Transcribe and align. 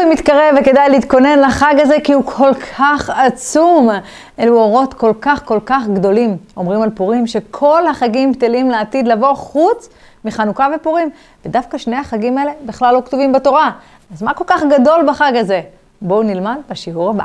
פורים 0.00 0.12
מתקרב 0.12 0.54
וכדאי 0.60 0.88
להתכונן 0.88 1.38
לחג 1.38 1.74
הזה 1.78 1.94
כי 2.04 2.12
הוא 2.12 2.24
כל 2.24 2.54
כך 2.54 3.10
עצום. 3.10 3.88
אלו 4.38 4.58
אורות 4.58 4.94
כל 4.94 5.12
כך 5.20 5.44
כל 5.44 5.58
כך 5.66 5.82
גדולים. 5.94 6.36
אומרים 6.56 6.82
על 6.82 6.90
פורים 6.90 7.26
שכל 7.26 7.86
החגים 7.86 8.32
בטלים 8.32 8.70
לעתיד 8.70 9.08
לבוא 9.08 9.34
חוץ 9.34 9.88
מחנוכה 10.24 10.68
ופורים. 10.76 11.10
ודווקא 11.44 11.78
שני 11.78 11.96
החגים 11.96 12.38
האלה 12.38 12.52
בכלל 12.66 12.94
לא 12.94 13.02
כתובים 13.04 13.32
בתורה. 13.32 13.70
אז 14.14 14.22
מה 14.22 14.34
כל 14.34 14.44
כך 14.46 14.62
גדול 14.70 15.06
בחג 15.08 15.32
הזה? 15.36 15.60
בואו 16.02 16.22
נלמד 16.22 16.56
בשיעור 16.70 17.10
הבא. 17.10 17.24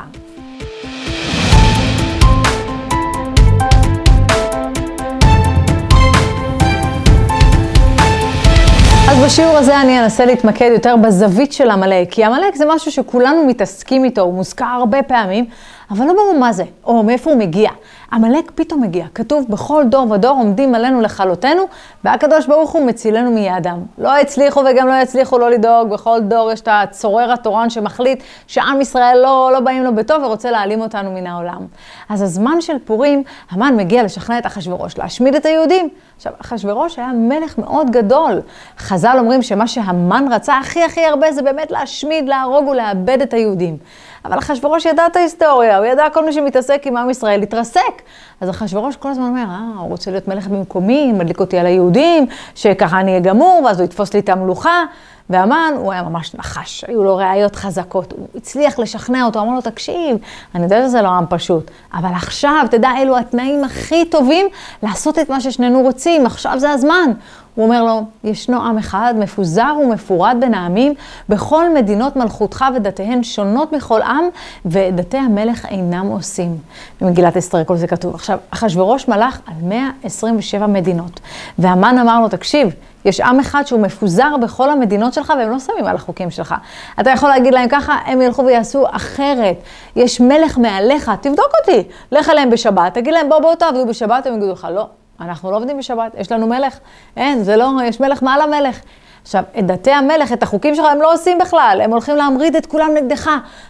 בשיעור 9.25 9.57
הזה 9.57 9.81
אני 9.81 10.03
אנסה 10.03 10.25
להתמקד 10.25 10.69
יותר 10.73 10.95
בזווית 10.95 11.53
של 11.53 11.69
עמלק, 11.69 12.11
כי 12.11 12.23
עמלק 12.23 12.55
זה 12.55 12.65
משהו 12.67 12.91
שכולנו 12.91 13.45
מתעסקים 13.45 14.03
איתו, 14.03 14.21
הוא 14.21 14.33
מוזכר 14.33 14.65
הרבה 14.65 15.03
פעמים, 15.03 15.45
אבל 15.91 16.05
לא 16.05 16.13
ברור 16.13 16.35
מה 16.39 16.53
זה, 16.53 16.63
או 16.83 17.03
מאיפה 17.03 17.31
הוא 17.31 17.39
מגיע. 17.39 17.69
עמלק 18.13 18.51
פתאום 18.55 18.81
מגיע, 18.81 19.05
כתוב 19.15 19.45
בכל 19.49 19.83
דור 19.89 20.11
ודור 20.11 20.31
עומדים 20.31 20.75
עלינו 20.75 21.01
לכלותנו, 21.01 21.61
והקדוש 22.03 22.47
ברוך 22.47 22.71
הוא 22.71 22.85
מצילנו 22.85 23.31
מיעדם. 23.31 23.79
לא 23.97 24.17
הצליחו 24.17 24.61
וגם 24.71 24.87
לא 24.87 24.93
יצליחו 24.93 25.37
לא 25.37 25.49
לדאוג, 25.49 25.89
בכל 25.89 26.19
דור 26.21 26.51
יש 26.51 26.61
את 26.61 26.67
הצורר 26.71 27.31
התורן 27.33 27.69
שמחליט 27.69 28.23
שעם 28.47 28.81
ישראל 28.81 29.17
לא, 29.23 29.49
לא 29.53 29.59
באים 29.59 29.83
לו 29.83 29.95
בטוב 29.95 30.23
ורוצה 30.23 30.51
להעלים 30.51 30.81
אותנו 30.81 31.11
מן 31.11 31.27
העולם. 31.27 31.65
אז 32.09 32.21
הזמן 32.21 32.61
של 32.61 32.77
פורים, 32.85 33.23
המן 33.51 33.75
מגיע 33.77 34.03
לשכנע 34.03 34.37
את 34.37 34.45
אחשורוש, 34.45 34.97
להשמיד 34.97 35.35
את 35.35 35.45
היהודים. 35.45 35.89
עכשיו, 36.15 36.33
אחשורוש 36.41 36.99
היה 36.99 37.11
מלך 37.13 37.57
מאוד 37.57 37.91
גדול. 37.91 38.41
חז"ל 38.77 39.15
אומרים 39.19 39.41
שמה 39.41 39.67
שהמן 39.67 40.25
רצה 40.31 40.57
הכי 40.57 40.83
הכי 40.83 41.05
הרבה 41.05 41.31
זה 41.31 41.41
באמת 41.41 41.71
להשמיד, 41.71 42.27
להרוג 42.27 42.67
ולאבד 42.67 43.21
את 43.21 43.33
היהודים. 43.33 43.77
אבל 44.25 44.39
אחשורוש 44.39 44.85
ידע 44.85 45.07
את 45.07 45.15
ההיסטוריה, 45.15 45.77
הוא 45.77 45.85
ידע 45.85 46.09
כל 46.13 46.25
מי 46.25 46.33
שמתעסק 46.33 46.81
עם 46.85 46.97
עם 46.97 47.09
ישראל 47.09 47.39
להתרסק. 47.39 48.01
אז 48.41 48.49
אחשורוש 48.49 48.95
כל 48.95 49.09
הזמן 49.09 49.25
אומר, 49.25 49.45
אה, 49.49 49.79
הוא 49.79 49.89
רוצה 49.89 50.11
להיות 50.11 50.27
מלך 50.27 50.47
במקומי, 50.47 51.11
מדליק 51.11 51.39
אותי 51.39 51.57
על 51.57 51.65
היהודים, 51.65 52.25
שככה 52.55 52.99
אני 52.99 53.11
אהיה 53.11 53.21
גמור, 53.21 53.61
ואז 53.65 53.79
הוא 53.79 53.85
יתפוס 53.85 54.13
לי 54.13 54.19
את 54.19 54.29
המלוכה. 54.29 54.83
והמן, 55.29 55.73
הוא 55.77 55.91
היה 55.91 56.03
ממש 56.03 56.35
נחש, 56.35 56.85
היו 56.87 57.03
לו 57.03 57.17
ראיות 57.17 57.55
חזקות, 57.55 58.11
הוא 58.11 58.27
הצליח 58.35 58.79
לשכנע 58.79 59.25
אותו, 59.25 59.41
אמר 59.41 59.53
לו, 59.53 59.61
תקשיב, 59.61 60.17
אני 60.55 60.63
יודעת 60.63 60.83
שזה 60.87 61.01
לא 61.01 61.07
עם 61.07 61.25
פשוט, 61.29 61.71
אבל 61.93 62.09
עכשיו, 62.13 62.65
תדע, 62.71 62.89
אלו 63.01 63.17
התנאים 63.17 63.63
הכי 63.63 64.05
טובים 64.05 64.47
לעשות 64.83 65.19
את 65.19 65.29
מה 65.29 65.41
ששנינו 65.41 65.81
רוצים, 65.81 66.25
עכשיו 66.25 66.59
זה 66.59 66.71
הזמן. 66.71 67.11
הוא 67.55 67.65
אומר 67.65 67.83
לו, 67.83 68.03
ישנו 68.23 68.61
עם 68.61 68.77
אחד, 68.77 69.13
מפוזר 69.17 69.73
ומפורד 69.83 70.37
בין 70.39 70.53
העמים, 70.53 70.93
בכל 71.29 71.73
מדינות 71.73 72.15
מלכותך 72.15 72.65
ודתיהן 72.75 73.23
שונות 73.23 73.73
מכל 73.73 74.01
עם, 74.01 74.25
ודתי 74.65 75.17
המלך 75.17 75.65
אינם 75.65 76.07
עושים. 76.07 76.57
במגילת 77.01 77.37
אסתר 77.37 77.63
כל 77.63 77.77
זה 77.77 77.87
כתוב. 77.87 78.15
עכשיו, 78.15 78.37
אחשורוש 78.49 79.07
מלך 79.07 79.39
על 79.47 79.53
127 79.63 80.67
מדינות, 80.67 81.19
והמן 81.59 81.97
אמר 81.97 82.21
לו, 82.21 82.29
תקשיב, 82.29 82.69
יש 83.05 83.19
עם 83.19 83.39
אחד 83.39 83.63
שהוא 83.67 83.81
מפוזר 83.81 84.37
בכל 84.41 84.69
המדינות 84.69 85.13
שלך 85.13 85.33
והם 85.39 85.49
לא 85.49 85.59
שמים 85.59 85.85
על 85.85 85.95
החוקים 85.95 86.31
שלך. 86.31 86.55
אתה 86.99 87.09
יכול 87.09 87.29
להגיד 87.29 87.53
להם 87.53 87.69
ככה, 87.69 87.97
הם 88.05 88.21
ילכו 88.21 88.45
ויעשו 88.45 88.85
אחרת. 88.91 89.55
יש 89.95 90.21
מלך 90.21 90.57
מעליך, 90.57 91.11
תבדוק 91.21 91.51
אותי. 91.61 91.83
לך 92.11 92.29
אליהם 92.29 92.49
בשבת, 92.49 92.93
תגיד 92.93 93.13
להם 93.13 93.29
בואו 93.29 93.41
בואו 93.41 93.55
תעבדו 93.55 93.85
בשבת, 93.85 94.25
הם 94.25 94.33
יגידו 94.33 94.51
לך, 94.51 94.67
לא, 94.71 94.87
אנחנו 95.21 95.51
לא 95.51 95.57
עובדים 95.57 95.77
בשבת, 95.77 96.11
יש 96.17 96.31
לנו 96.31 96.47
מלך. 96.47 96.77
אין, 97.17 97.43
זה 97.43 97.57
לא, 97.57 97.71
יש 97.83 97.99
מלך 97.99 98.23
מעל 98.23 98.41
המלך. 98.41 98.79
עכשיו, 99.25 99.43
את 99.59 99.65
דתי 99.65 99.91
המלך, 99.91 100.33
את 100.33 100.43
החוקים 100.43 100.75
שלך, 100.75 100.85
הם 100.85 101.01
לא 101.01 101.13
עושים 101.13 101.37
בכלל, 101.37 101.81
הם 101.83 101.91
הולכים 101.91 102.15
להמריד 102.15 102.55
את 102.55 102.65
כולם 102.65 102.89
נגדך. 102.95 103.29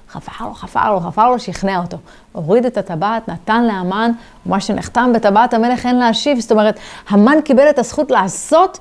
חפר 0.09 0.45
לו, 0.45 0.53
חפר 0.53 0.92
לו, 0.94 0.99
חפר 0.99 1.30
לו, 1.30 1.39
שכנע 1.39 1.77
אותו. 1.77 1.97
הוריד 2.31 2.66
את 2.66 2.77
הטבעת, 2.77 3.30
נתן 3.30 3.64
לאמן, 3.64 4.11
ומה 4.45 4.59
שנחתם 4.59 5.11
בטבעת 5.14 5.53
המלך 5.53 5.86
אין 5.86 5.99
להשיב. 5.99 6.39
זאת 6.39 6.52
אומרת, 6.52 6.80
המן 7.09 7.42
קיבל 7.42 7.70
את 7.70 7.80
הזכות 7.80 8.11
לעשות 8.11 8.80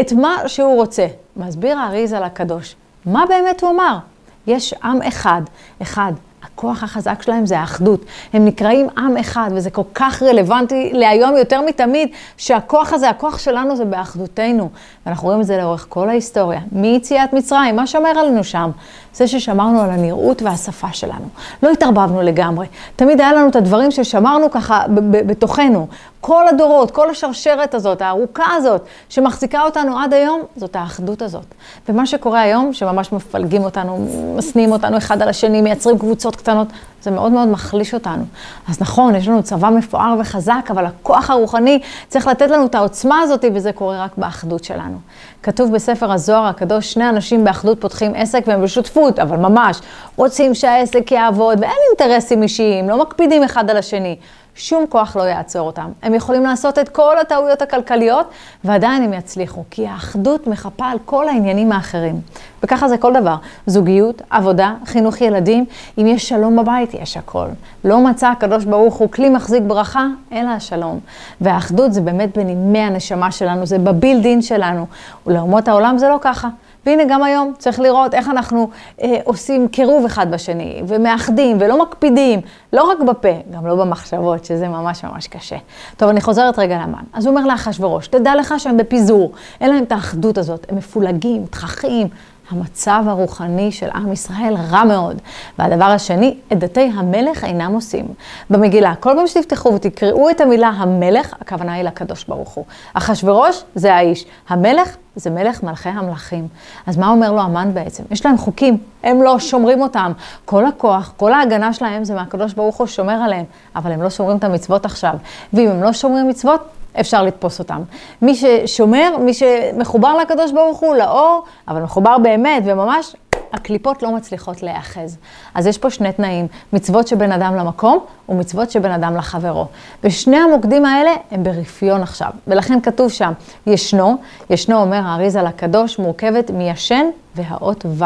את 0.00 0.12
מה 0.12 0.36
שהוא 0.46 0.76
רוצה. 0.76 1.06
מסביר 1.36 1.78
האריז 1.78 2.12
על 2.12 2.22
הקדוש. 2.22 2.76
מה 3.06 3.24
באמת 3.28 3.62
הוא 3.62 3.70
אמר? 3.70 3.98
יש 4.46 4.74
עם 4.84 5.02
אחד, 5.02 5.42
אחד. 5.82 6.12
הכוח 6.54 6.82
החזק 6.82 7.22
שלהם 7.22 7.46
זה 7.46 7.58
האחדות. 7.58 8.04
הם 8.32 8.44
נקראים 8.44 8.88
עם 8.98 9.16
אחד, 9.16 9.50
וזה 9.54 9.70
כל 9.70 9.82
כך 9.94 10.22
רלוונטי 10.22 10.90
להיום 10.92 11.36
יותר 11.36 11.60
מתמיד, 11.60 12.08
שהכוח 12.36 12.92
הזה, 12.92 13.10
הכוח 13.10 13.38
שלנו 13.38 13.76
זה 13.76 13.84
באחדותנו. 13.84 14.68
ואנחנו 15.06 15.26
רואים 15.26 15.40
את 15.40 15.46
זה 15.46 15.56
לאורך 15.56 15.86
כל 15.88 16.08
ההיסטוריה. 16.08 16.60
מיציאת 16.72 17.32
מצרים, 17.32 17.76
מה 17.76 17.86
שומר 17.86 18.08
עלינו 18.08 18.44
שם? 18.44 18.70
זה 19.14 19.28
ששמרנו 19.28 19.80
על 19.80 19.90
הנראות 19.90 20.42
והשפה 20.42 20.92
שלנו. 20.92 21.28
לא 21.62 21.70
התערבבנו 21.70 22.22
לגמרי. 22.22 22.66
תמיד 22.96 23.20
היה 23.20 23.32
לנו 23.32 23.48
את 23.48 23.56
הדברים 23.56 23.90
ששמרנו 23.90 24.50
ככה 24.50 24.82
בתוכנו. 25.26 25.86
כל 26.20 26.48
הדורות, 26.48 26.90
כל 26.90 27.10
השרשרת 27.10 27.74
הזאת, 27.74 28.02
הארוכה 28.02 28.44
הזאת, 28.56 28.84
שמחזיקה 29.08 29.62
אותנו 29.62 29.98
עד 29.98 30.14
היום, 30.14 30.42
זאת 30.56 30.76
האחדות 30.76 31.22
הזאת. 31.22 31.54
ומה 31.88 32.06
שקורה 32.06 32.40
היום, 32.40 32.72
שממש 32.72 33.12
מפלגים 33.12 33.64
אותנו, 33.64 34.06
משניאים 34.36 34.72
אותנו 34.72 34.96
אחד 34.96 35.22
על 35.22 35.28
השני, 35.28 35.60
מייצרים 35.60 35.98
קבוצות 35.98 36.36
קטנות, 36.44 36.68
זה 37.02 37.10
מאוד 37.10 37.32
מאוד 37.32 37.48
מחליש 37.48 37.94
אותנו. 37.94 38.24
אז 38.68 38.80
נכון, 38.80 39.14
יש 39.14 39.28
לנו 39.28 39.42
צבא 39.42 39.70
מפואר 39.70 40.14
וחזק, 40.20 40.66
אבל 40.70 40.86
הכוח 40.86 41.30
הרוחני 41.30 41.80
צריך 42.08 42.26
לתת 42.26 42.50
לנו 42.50 42.66
את 42.66 42.74
העוצמה 42.74 43.20
הזאת, 43.20 43.44
וזה 43.54 43.72
קורה 43.72 44.04
רק 44.04 44.10
באחדות 44.16 44.64
שלנו. 44.64 44.98
כתוב 45.42 45.72
בספר 45.72 46.12
הזוהר 46.12 46.46
הקדוש, 46.46 46.92
שני 46.92 47.08
אנשים 47.08 47.44
באחדות 47.44 47.80
פותחים 47.80 48.12
עסק 48.14 48.42
והם 48.46 48.62
בשותפות, 48.62 49.18
אבל 49.18 49.36
ממש 49.36 49.80
רוצים 50.16 50.54
שהעסק 50.54 51.12
יעבוד, 51.12 51.58
ואין 51.60 51.72
אינטרסים 51.90 52.42
אישיים, 52.42 52.88
לא 52.88 53.02
מקפידים 53.02 53.44
אחד 53.44 53.70
על 53.70 53.76
השני. 53.76 54.16
שום 54.56 54.86
כוח 54.88 55.16
לא 55.16 55.22
יעצור 55.22 55.66
אותם. 55.66 55.90
הם 56.02 56.14
יכולים 56.14 56.42
לעשות 56.42 56.78
את 56.78 56.88
כל 56.88 57.18
הטעויות 57.18 57.62
הכלכליות, 57.62 58.26
ועדיין 58.64 59.02
הם 59.02 59.12
יצליחו, 59.12 59.64
כי 59.70 59.86
האחדות 59.86 60.46
מחפה 60.46 60.86
על 60.86 60.98
כל 61.04 61.28
העניינים 61.28 61.72
האחרים. 61.72 62.20
וככה 62.62 62.88
זה 62.88 62.98
כל 62.98 63.12
דבר. 63.12 63.36
זוגיות, 63.66 64.22
עבודה, 64.30 64.74
חינוך 64.86 65.20
ילדים, 65.20 65.64
אם 65.98 66.06
יש 66.06 66.28
שלום 66.28 66.56
בבית, 66.56 66.94
יש 66.94 67.16
הכל. 67.16 67.46
לא 67.84 68.00
מצא 68.00 68.28
הקדוש 68.28 68.64
ברוך 68.64 68.94
הוא 68.94 69.10
כלי 69.10 69.30
מחזיק 69.30 69.62
ברכה, 69.66 70.06
אלא 70.32 70.48
השלום. 70.48 71.00
והאחדות 71.40 71.92
זה 71.92 72.00
באמת 72.00 72.38
בנימי 72.38 72.78
הנשמה 72.78 73.30
שלנו, 73.30 73.66
זה 73.66 73.78
בבילדין 73.78 74.42
שלנו. 74.42 74.86
ולאומות 75.26 75.68
העולם 75.68 75.98
זה 75.98 76.08
לא 76.08 76.18
ככה. 76.20 76.48
והנה 76.86 77.02
גם 77.08 77.22
היום 77.22 77.52
צריך 77.58 77.80
לראות 77.80 78.14
איך 78.14 78.28
אנחנו 78.28 78.70
אה, 79.02 79.16
עושים 79.24 79.68
קירוב 79.68 80.04
אחד 80.04 80.30
בשני, 80.30 80.82
ומאחדים, 80.86 81.56
ולא 81.60 81.82
מקפידים, 81.82 82.40
לא 82.72 82.82
רק 82.82 82.98
בפה, 82.98 83.28
גם 83.50 83.66
לא 83.66 83.74
במחשבות, 83.74 84.44
שזה 84.44 84.68
ממש 84.68 85.04
ממש 85.04 85.26
קשה. 85.26 85.56
טוב, 85.96 86.08
אני 86.08 86.20
חוזרת 86.20 86.58
רגע 86.58 86.78
לאמן. 86.78 87.02
אז 87.12 87.26
הוא 87.26 87.36
אומר 87.36 87.46
לאחשוורוש, 87.46 88.06
תדע 88.06 88.34
לך 88.34 88.54
שהם 88.58 88.76
בפיזור, 88.76 89.32
אין 89.60 89.70
להם 89.70 89.84
את 89.84 89.92
האחדות 89.92 90.38
הזאת, 90.38 90.66
הם 90.68 90.76
מפולגים, 90.76 91.46
תככים, 91.50 92.08
המצב 92.50 93.04
הרוחני 93.06 93.72
של 93.72 93.88
עם 93.94 94.12
ישראל 94.12 94.54
רע 94.70 94.84
מאוד. 94.84 95.20
והדבר 95.58 95.84
השני, 95.84 96.36
את 96.52 96.58
דתי 96.58 96.90
המלך 96.94 97.44
אינם 97.44 97.74
עושים. 97.74 98.06
במגילה, 98.50 98.94
כל 99.00 99.12
פעם 99.16 99.26
שתפתחו 99.26 99.74
ותקראו 99.74 100.30
את 100.30 100.40
המילה 100.40 100.68
המלך, 100.68 101.34
הכוונה 101.40 101.72
היא 101.72 101.82
לקדוש 101.82 102.24
ברוך 102.24 102.50
הוא. 102.50 102.64
אחשורוש 102.94 103.64
זה 103.74 103.94
האיש, 103.94 104.24
המלך 104.48 104.96
זה 105.16 105.30
מלך 105.30 105.62
מלכי 105.62 105.88
המלכים. 105.88 106.48
אז 106.86 106.96
מה 106.96 107.08
אומר 107.08 107.32
לו 107.32 107.40
המן 107.40 107.70
בעצם? 107.74 108.02
יש 108.10 108.26
להם 108.26 108.38
חוקים, 108.38 108.78
הם 109.02 109.22
לא 109.22 109.38
שומרים 109.38 109.82
אותם. 109.82 110.12
כל 110.44 110.66
הכוח, 110.66 111.12
כל 111.16 111.32
ההגנה 111.32 111.72
שלהם 111.72 112.04
זה 112.04 112.14
מהקדוש 112.14 112.52
ברוך 112.54 112.76
הוא 112.76 112.86
שומר 112.86 113.22
עליהם, 113.22 113.44
אבל 113.76 113.92
הם 113.92 114.02
לא 114.02 114.10
שומרים 114.10 114.36
את 114.36 114.44
המצוות 114.44 114.84
עכשיו. 114.84 115.14
ואם 115.52 115.68
הם 115.68 115.82
לא 115.82 115.92
שומרים 115.92 116.28
מצוות, 116.28 116.60
אפשר 117.00 117.22
לתפוס 117.22 117.58
אותם. 117.58 117.82
מי 118.22 118.34
ששומר, 118.34 119.16
מי 119.20 119.34
שמחובר 119.34 120.16
לקדוש 120.16 120.52
ברוך 120.52 120.80
הוא, 120.80 120.94
לאור, 120.94 121.42
אבל 121.68 121.82
מחובר 121.82 122.18
באמת 122.18 122.62
וממש, 122.66 123.16
הקליפות 123.54 124.02
לא 124.02 124.10
מצליחות 124.10 124.62
להיאחז. 124.62 125.16
אז 125.54 125.66
יש 125.66 125.78
פה 125.78 125.90
שני 125.90 126.12
תנאים, 126.12 126.46
מצוות 126.72 127.08
שבין 127.08 127.32
אדם 127.32 127.54
למקום 127.54 127.98
ומצוות 128.28 128.70
שבין 128.70 128.92
אדם 128.92 129.16
לחברו. 129.16 129.66
ושני 130.04 130.36
המוקדים 130.36 130.84
האלה 130.84 131.10
הם 131.30 131.42
ברפיון 131.42 132.02
עכשיו. 132.02 132.30
ולכן 132.46 132.80
כתוב 132.80 133.10
שם, 133.10 133.32
ישנו, 133.66 134.16
ישנו 134.50 134.80
אומר 134.80 135.00
האריזה 135.04 135.42
לקדוש, 135.42 135.98
מורכבת 135.98 136.50
מישן 136.50 137.06
והאות 137.34 137.86
ו'. 137.88 138.04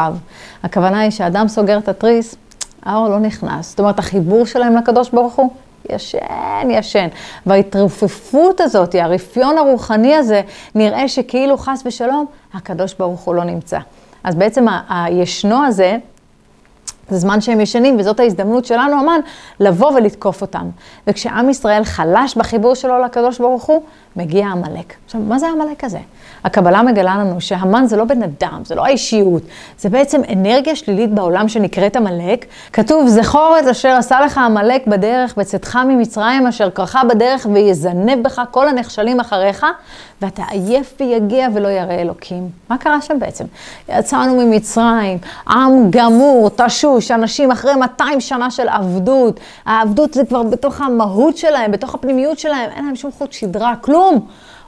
הכוונה 0.62 1.00
היא 1.00 1.10
שאדם 1.10 1.48
סוגר 1.48 1.78
את 1.78 1.88
התריס, 1.88 2.34
האור 2.82 3.08
לא 3.08 3.18
נכנס. 3.18 3.70
זאת 3.70 3.80
אומרת, 3.80 3.98
החיבור 3.98 4.46
שלהם 4.46 4.76
לקדוש 4.76 5.10
ברוך 5.10 5.34
הוא 5.34 5.50
ישן, 5.88 6.70
ישן. 6.70 7.08
וההתרופפות 7.46 8.60
הזאת, 8.60 8.94
הרפיון 8.94 9.58
הרוחני 9.58 10.14
הזה, 10.14 10.42
נראה 10.74 11.08
שכאילו 11.08 11.58
חס 11.58 11.82
ושלום, 11.86 12.26
הקדוש 12.54 12.94
ברוך 12.94 13.20
הוא 13.20 13.34
לא 13.34 13.44
נמצא. 13.44 13.78
אז 14.24 14.34
בעצם 14.34 14.66
הישנו 14.88 15.64
הזה, 15.64 15.96
זה 17.10 17.18
זמן 17.18 17.40
שהם 17.40 17.60
ישנים, 17.60 17.96
וזאת 17.98 18.20
ההזדמנות 18.20 18.64
שלנו, 18.64 19.00
אמן, 19.00 19.20
לבוא 19.60 19.92
ולתקוף 19.92 20.42
אותם. 20.42 20.68
וכשעם 21.06 21.50
ישראל 21.50 21.84
חלש 21.84 22.36
בחיבור 22.36 22.74
שלו 22.74 23.02
לקדוש 23.04 23.38
ברוך 23.38 23.64
הוא, 23.64 23.82
מגיע 24.18 24.46
עמלק. 24.46 24.94
עכשיו, 25.04 25.20
מה 25.20 25.38
זה 25.38 25.46
העמלק 25.46 25.84
הזה? 25.84 25.98
הקבלה 26.44 26.82
מגלה 26.82 27.16
לנו 27.18 27.40
שהמן 27.40 27.86
זה 27.86 27.96
לא 27.96 28.04
בן 28.04 28.22
אדם, 28.22 28.62
זה 28.64 28.74
לא 28.74 28.84
האישיות, 28.84 29.42
זה 29.78 29.88
בעצם 29.88 30.20
אנרגיה 30.32 30.76
שלילית 30.76 31.10
בעולם 31.14 31.48
שנקראת 31.48 31.96
עמלק. 31.96 32.44
כתוב, 32.72 33.08
זכור 33.08 33.56
את 33.60 33.66
אשר 33.66 33.88
עשה 33.88 34.20
לך 34.20 34.38
עמלק 34.38 34.86
בדרך 34.86 35.34
בצאתך 35.36 35.78
ממצרים, 35.88 36.46
אשר 36.46 36.70
קרחה 36.70 37.04
בדרך 37.04 37.46
ויזנב 37.52 38.22
בך 38.22 38.42
כל 38.50 38.68
הנחשלים 38.68 39.20
אחריך, 39.20 39.66
ואתה 40.22 40.42
עייף 40.50 40.94
ויגיע 41.00 41.48
ולא 41.54 41.68
ירא 41.68 41.92
אלוקים. 41.92 42.48
מה 42.70 42.78
קרה 42.78 43.00
שם 43.00 43.18
בעצם? 43.18 43.44
יצאנו 43.88 44.36
ממצרים, 44.36 45.18
עם 45.48 45.90
גמור, 45.90 46.50
תשוש, 46.50 47.10
אנשים 47.10 47.50
אחרי 47.50 47.74
200 47.74 48.20
שנה 48.20 48.50
של 48.50 48.68
עבדות. 48.68 49.40
העבדות 49.66 50.14
זה 50.14 50.24
כבר 50.24 50.42
בתוך 50.42 50.80
המהות 50.80 51.36
שלהם, 51.36 51.70
בתוך 51.72 51.94
הפנימיות 51.94 52.38
שלהם, 52.38 52.70
אין 52.76 52.84
להם 52.84 52.96
שום 52.96 53.10
חוט 53.18 53.32
שדרה, 53.32 53.74
כלום. 53.80 54.07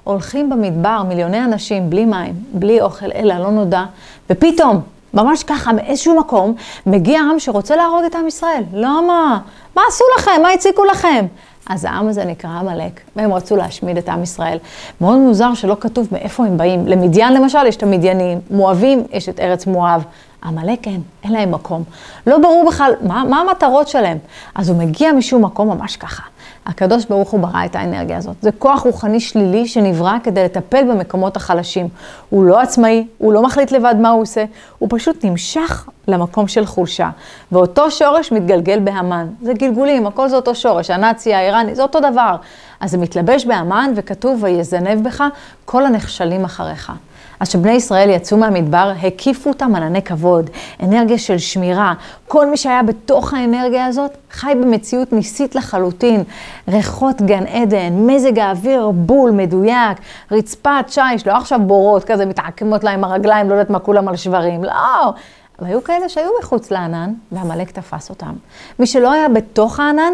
הולכים 0.05 0.51
במדבר 0.51 1.03
מיליוני 1.09 1.45
אנשים 1.45 1.91
בלי 1.91 2.05
מים, 2.05 2.35
בלי 2.53 2.81
אוכל, 2.81 3.07
אלא 3.15 3.35
לא 3.35 3.51
נודע, 3.51 3.85
ופתאום, 4.31 4.81
ממש 5.15 5.43
ככה, 5.43 5.73
מאיזשהו 5.73 6.21
מקום, 6.21 6.55
מגיע 6.87 7.21
עם 7.21 7.39
שרוצה 7.41 7.77
להרוג 7.77 8.05
את 8.05 8.15
עם 8.15 8.27
ישראל. 8.27 8.63
למה? 8.73 9.39
מה 9.77 9.83
עשו 9.89 10.05
לכם? 10.19 10.43
מה 10.43 10.51
הציקו 10.51 10.85
לכם? 10.85 11.27
אז 11.71 11.85
העם 11.85 12.09
הזה 12.09 12.25
נקרא 12.25 12.51
עמלק, 12.51 13.01
והם 13.17 13.33
רצו 13.33 13.57
להשמיד 13.57 13.99
את 13.99 14.09
עם 14.09 14.23
ישראל. 14.23 14.59
מאוד 15.01 15.19
מוזר 15.19 15.55
שלא 15.55 15.77
כתוב 15.81 16.09
מאיפה 16.13 16.47
הם 16.47 16.57
באים. 16.57 16.87
למדיין 16.87 17.33
למשל 17.33 17.67
יש 17.67 17.77
את 17.77 17.83
המדיינים, 17.83 18.41
מואבים 18.51 19.05
יש 19.13 19.29
את 19.29 19.41
ארץ 19.41 19.67
מואב. 19.67 20.05
עמלק 20.45 20.87
אין, 20.87 21.03
אין 21.25 21.33
להם 21.33 21.51
מקום. 21.51 21.85
לא 22.27 22.39
ברור 22.39 22.65
בכלל 22.69 22.93
מה, 23.03 23.25
מה 23.25 23.41
המטרות 23.41 23.89
שלהם. 23.89 24.19
אז 24.55 24.69
הוא 24.69 24.79
מגיע 24.79 25.13
משום 25.13 25.45
מקום 25.45 25.69
ממש 25.69 25.97
ככה. 25.97 26.23
הקדוש 26.71 27.05
ברוך 27.05 27.31
הוא 27.31 27.41
ברא 27.41 27.65
את 27.65 27.77
האנרגיה 27.77 28.17
הזאת. 28.17 28.37
זה 28.43 28.53
כוח 28.53 28.81
רוחני 28.81 29.21
שלילי 29.21 29.67
שנברא 29.67 30.17
כדי 30.23 30.45
לטפל 30.45 30.85
במקומות 30.91 31.37
החלשים. 31.37 31.89
הוא 32.31 32.45
לא 32.45 32.61
עצמאי, 32.61 33.07
הוא 33.19 33.33
לא 33.33 33.43
מחליט 33.43 33.73
לבד 33.73 33.95
מה 34.01 34.11
הוא 34.11 34.23
עושה, 34.23 34.45
הוא 34.79 34.89
פשוט 34.93 35.25
נמשך 35.25 35.89
למקום 36.09 36.49
של 36.49 36.67
חולשה. 36.67 37.11
ואותו 37.53 37.91
שורש 37.91 38.33
מתגלגל 38.33 38.79
בהמן. 38.79 39.27
זה 39.43 39.53
גלגולים, 39.53 40.07
הכל 40.07 40.29
זה 40.29 40.37
אותו 40.37 40.55
שורש, 40.55 40.91
הנאצי, 40.91 41.35
האיראני, 41.35 41.75
זה 41.75 41.83
אותו 41.83 42.01
דבר. 42.01 42.37
אז 42.81 42.91
זה 42.91 42.99
מתלבש 42.99 43.47
בהמן 43.47 43.93
וכתוב, 43.97 44.43
ויזנב 44.43 45.05
בך 45.05 45.25
כל 45.65 45.87
הנחשלים 45.87 46.45
אחריך. 46.45 46.93
אז 47.41 47.49
כשבני 47.49 47.73
ישראל 47.73 48.11
יצאו 48.11 48.37
מהמדבר, 48.37 48.93
הקיפו 49.03 49.51
אותם 49.51 49.75
ענני 49.75 50.03
כבוד, 50.03 50.51
אנרגיה 50.83 51.19
של 51.19 51.39
שמירה. 51.39 51.95
כל 52.29 52.47
מי 52.47 52.57
שהיה 52.57 52.83
בתוך 52.83 53.35
האנרגיה 53.35 53.87
הזאת, 53.87 54.11
חי 54.31 54.53
במציאות 54.63 55.13
ניסית 55.13 55.55
לחלוטין. 55.55 56.25
ריחות 56.69 57.23
גן 57.23 57.47
עדן, 57.47 57.93
מזג 57.93 58.39
האוויר 58.39 58.91
בול, 58.91 59.31
מדויק, 59.31 59.99
רצפת 60.31 60.85
שיש, 60.89 61.27
לא 61.27 61.33
עכשיו 61.33 61.61
בורות 61.63 62.05
כזה 62.05 62.27
מתעקמות 62.27 62.85
להם 62.85 63.05
הרגליים, 63.05 63.49
לא 63.49 63.55
יודעת 63.55 63.71
מה 63.71 63.79
כולם 63.79 64.09
על 64.09 64.17
שברים, 64.17 64.65
לא. 64.65 65.13
והיו 65.59 65.85
כאלה 65.85 66.09
שהיו 66.09 66.31
מחוץ 66.41 66.71
לענן, 66.71 67.13
ועמלק 67.33 67.71
תפס 67.71 68.11
אותם. 68.11 68.33
מי 68.79 68.87
שלא 68.87 69.13
היה 69.13 69.29
בתוך 69.29 69.81
הענן, 69.81 70.13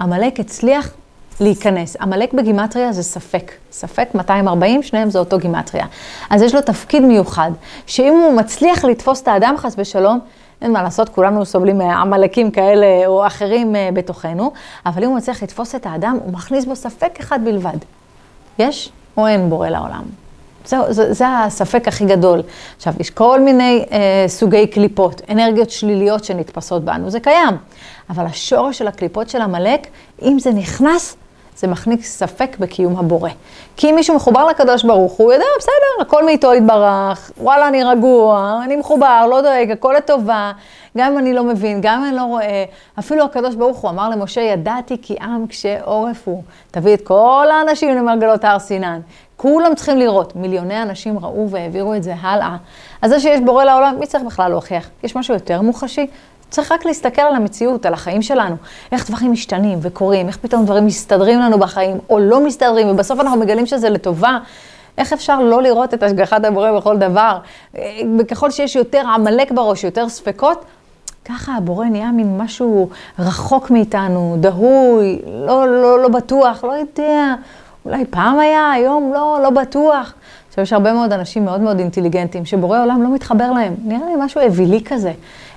עמלק 0.00 0.40
הצליח 0.40 0.90
להיכנס. 1.40 1.96
עמלק 1.96 2.32
בגימטריה 2.32 2.92
זה 2.92 3.02
ספק. 3.02 3.52
ספק 3.72 4.08
240, 4.14 4.82
שניהם 4.82 5.10
זה 5.10 5.18
אותו 5.18 5.38
גימטריה. 5.38 5.86
אז 6.30 6.42
יש 6.42 6.54
לו 6.54 6.60
תפקיד 6.60 7.02
מיוחד, 7.02 7.50
שאם 7.86 8.12
הוא 8.12 8.36
מצליח 8.36 8.84
לתפוס 8.84 9.22
את 9.22 9.28
האדם 9.28 9.54
חס 9.58 9.74
ושלום, 9.78 10.20
אין 10.62 10.72
מה 10.72 10.82
לעשות, 10.82 11.08
כולנו 11.08 11.44
סובלים 11.44 11.78
מעמלקים 11.78 12.50
כאלה 12.50 13.06
או 13.06 13.26
אחרים 13.26 13.76
אה, 13.76 13.88
בתוכנו, 13.92 14.52
אבל 14.86 15.02
אם 15.02 15.08
הוא 15.08 15.16
מצליח 15.16 15.42
לתפוס 15.42 15.74
את 15.74 15.86
האדם, 15.86 16.18
הוא 16.24 16.32
מכניס 16.32 16.64
בו 16.64 16.76
ספק 16.76 17.20
אחד 17.20 17.44
בלבד. 17.44 17.76
יש 18.58 18.92
או 19.16 19.26
אין 19.26 19.50
בורא 19.50 19.68
לעולם? 19.68 20.02
זה, 20.64 20.76
זה, 20.88 21.12
זה 21.12 21.24
הספק 21.28 21.88
הכי 21.88 22.04
גדול. 22.04 22.42
עכשיו, 22.76 22.94
יש 23.00 23.10
כל 23.10 23.40
מיני 23.40 23.84
אה, 23.92 24.24
סוגי 24.28 24.66
קליפות, 24.66 25.22
אנרגיות 25.30 25.70
שליליות 25.70 26.24
שנתפסות 26.24 26.84
בנו, 26.84 27.10
זה 27.10 27.20
קיים. 27.20 27.56
אבל 28.10 28.24
השורש 28.26 28.78
של 28.78 28.88
הקליפות 28.88 29.28
של 29.28 29.40
עמלק, 29.40 29.86
אם 30.22 30.38
זה 30.38 30.50
נכנס, 30.50 31.16
זה 31.58 31.66
מכניס 31.66 32.18
ספק 32.18 32.56
בקיום 32.60 32.98
הבורא. 32.98 33.30
כי 33.76 33.90
אם 33.90 33.94
מישהו 33.94 34.16
מחובר 34.16 34.46
לקדוש 34.46 34.84
ברוך 34.84 35.12
הוא, 35.12 35.32
יודע, 35.32 35.44
בסדר, 35.58 36.02
הכל 36.02 36.24
מאיתו 36.24 36.54
יתברך, 36.54 37.30
וואלה, 37.38 37.68
אני 37.68 37.84
רגוע, 37.84 38.60
אני 38.64 38.76
מחובר, 38.76 39.26
לא 39.30 39.40
דואג, 39.40 39.70
הכל 39.70 39.94
לטובה, 39.96 40.52
גם 40.98 41.12
אם 41.12 41.18
אני 41.18 41.34
לא 41.34 41.44
מבין, 41.44 41.80
גם 41.82 42.00
אם 42.00 42.08
אני 42.08 42.16
לא 42.16 42.22
רואה. 42.22 42.64
אפילו 42.98 43.24
הקדוש 43.24 43.54
ברוך 43.54 43.78
הוא 43.78 43.90
אמר 43.90 44.08
למשה, 44.08 44.40
ידעתי 44.40 44.96
כי 45.02 45.16
עם 45.20 45.46
קשה 45.46 45.78
עורף 45.84 46.22
הוא. 46.24 46.42
תביא 46.70 46.94
את 46.94 47.06
כל 47.06 47.46
האנשים 47.52 47.96
למרגלות 47.96 48.44
הר 48.44 48.58
סינן. 48.58 49.00
כולם 49.36 49.74
צריכים 49.74 49.98
לראות. 49.98 50.36
מיליוני 50.36 50.82
אנשים 50.82 51.18
ראו 51.18 51.50
והעבירו 51.50 51.94
את 51.94 52.02
זה 52.02 52.14
הלאה. 52.20 52.56
אז 53.02 53.10
זה 53.10 53.20
שיש 53.20 53.40
בורא 53.40 53.64
לעולם, 53.64 53.96
מי 54.00 54.06
צריך 54.06 54.24
בכלל 54.24 54.50
להוכיח? 54.50 54.90
יש 55.02 55.16
משהו 55.16 55.34
יותר 55.34 55.62
מוחשי? 55.62 56.06
צריך 56.50 56.72
רק 56.72 56.86
להסתכל 56.86 57.22
על 57.22 57.34
המציאות, 57.34 57.86
על 57.86 57.94
החיים 57.94 58.22
שלנו, 58.22 58.56
איך 58.92 59.10
דברים 59.10 59.32
משתנים 59.32 59.78
וקורים, 59.82 60.28
איך 60.28 60.36
פתאום 60.36 60.64
דברים 60.64 60.86
מסתדרים 60.86 61.40
לנו 61.40 61.58
בחיים 61.58 61.98
או 62.10 62.18
לא 62.18 62.46
מסתדרים, 62.46 62.88
ובסוף 62.88 63.20
אנחנו 63.20 63.38
מגלים 63.38 63.66
שזה 63.66 63.90
לטובה. 63.90 64.38
איך 64.98 65.12
אפשר 65.12 65.40
לא 65.40 65.62
לראות 65.62 65.94
את 65.94 66.02
השגחת 66.02 66.44
הבורא 66.44 66.72
בכל 66.72 66.96
דבר? 66.96 67.38
וככל 68.18 68.50
שיש 68.50 68.76
יותר 68.76 69.02
עמלק 69.14 69.52
בראש, 69.52 69.84
יותר 69.84 70.08
ספקות, 70.08 70.64
ככה 71.24 71.56
הבורא 71.56 71.86
נהיה 71.86 72.12
מין 72.12 72.38
משהו 72.38 72.88
רחוק 73.18 73.70
מאיתנו, 73.70 74.36
דהוי, 74.40 75.18
לא, 75.46 75.82
לא, 75.82 76.02
לא 76.02 76.08
בטוח, 76.08 76.64
לא 76.64 76.72
יודע, 76.72 77.34
אולי 77.84 78.04
פעם 78.10 78.38
היה, 78.38 78.72
היום 78.72 79.10
לא, 79.14 79.38
לא 79.42 79.50
בטוח. 79.50 80.14
עכשיו, 80.48 80.62
יש 80.62 80.72
הרבה 80.72 80.92
מאוד 80.92 81.12
אנשים 81.12 81.44
מאוד 81.44 81.60
מאוד 81.60 81.78
אינטליגנטים, 81.78 82.44
שבורא 82.44 82.82
עולם 82.82 83.02
לא 83.02 83.14
מתחבר 83.14 83.52
להם. 83.52 83.74
נראה 83.84 84.06
לי 84.06 84.14
משהו 84.18 84.40
אווילי 84.40 84.84
כזה. 84.84 85.12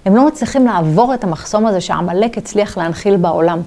הם 0.05 0.15
לא 0.15 0.27
מצליחים 0.27 0.65
לעבור 0.65 1.13
את 1.13 1.23
המחסום 1.23 1.65
הזה 1.65 1.81
שעמלק 1.81 2.37
הצליח 2.37 2.77
להנחיל 2.77 3.17
בעולם. 3.17 3.61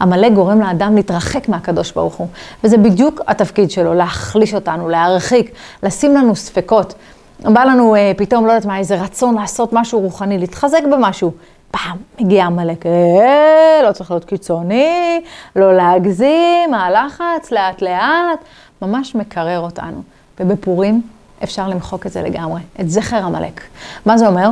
עמלק 0.00 0.32
גורם 0.32 0.60
לאדם 0.60 0.96
להתרחק 0.96 1.48
מהקדוש 1.48 1.92
ברוך 1.92 2.14
הוא, 2.14 2.26
וזה 2.64 2.76
בדיוק 2.76 3.20
התפקיד 3.26 3.70
שלו, 3.70 3.94
להחליש 3.94 4.54
אותנו, 4.54 4.88
להרחיק, 4.88 5.52
לשים 5.82 6.14
לנו 6.14 6.36
ספקות. 6.36 6.94
בא 7.40 7.64
לנו 7.64 7.94
אה, 7.94 8.12
פתאום, 8.16 8.46
לא 8.46 8.52
יודעת 8.52 8.66
מה, 8.66 8.78
איזה 8.78 9.02
רצון 9.02 9.34
לעשות 9.34 9.72
משהו 9.72 10.00
רוחני, 10.00 10.38
להתחזק 10.38 10.82
במשהו. 10.92 11.32
פעם, 11.70 11.96
מגיע 12.20 12.46
עמלק, 12.46 12.86
אה, 12.86 13.80
לא 13.88 13.92
צריך 13.92 14.10
להיות 14.10 14.24
קיצוני, 14.24 15.20
לא 15.56 15.76
להגזים, 15.76 16.74
הלחץ, 16.74 17.52
לאט 17.52 17.82
לאט, 17.82 18.38
ממש 18.82 19.14
מקרר 19.14 19.60
אותנו. 19.60 20.02
ובפורים 20.40 21.02
אפשר 21.44 21.68
למחוק 21.68 22.06
את 22.06 22.12
זה 22.12 22.22
לגמרי, 22.22 22.60
את 22.80 22.90
זכר 22.90 23.24
עמלק. 23.24 23.60
מה 24.06 24.18
זה 24.18 24.28
אומר? 24.28 24.50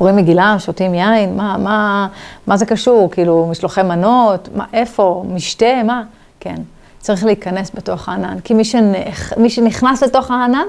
קוראים 0.00 0.16
מגילה, 0.16 0.56
שותים 0.58 0.94
יין, 0.94 1.36
מה, 1.36 1.56
מה, 1.58 2.08
מה 2.46 2.56
זה 2.56 2.66
קשור? 2.66 3.10
כאילו, 3.10 3.46
משלוחי 3.50 3.82
מנות, 3.82 4.48
מה, 4.54 4.64
איפה, 4.72 5.24
משתה, 5.28 5.82
מה? 5.84 6.02
כן, 6.40 6.54
צריך 6.98 7.24
להיכנס 7.24 7.70
בתוך 7.74 8.08
הענן. 8.08 8.40
כי 8.44 8.54
מי, 8.54 8.64
שנכ... 8.64 9.38
מי 9.38 9.50
שנכנס 9.50 10.02
לתוך 10.02 10.30
הענן, 10.30 10.66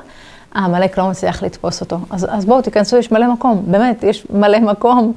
העמלק 0.56 0.98
לא 0.98 1.10
מצליח 1.10 1.44
לתפוס 1.44 1.82
אותו. 1.82 1.98
אז, 2.10 2.28
אז 2.30 2.46
בואו, 2.46 2.62
תיכנסו, 2.62 2.98
יש 2.98 3.12
מלא 3.12 3.34
מקום, 3.34 3.64
באמת, 3.68 4.04
יש 4.04 4.28
מלא 4.30 4.60
מקום. 4.60 5.14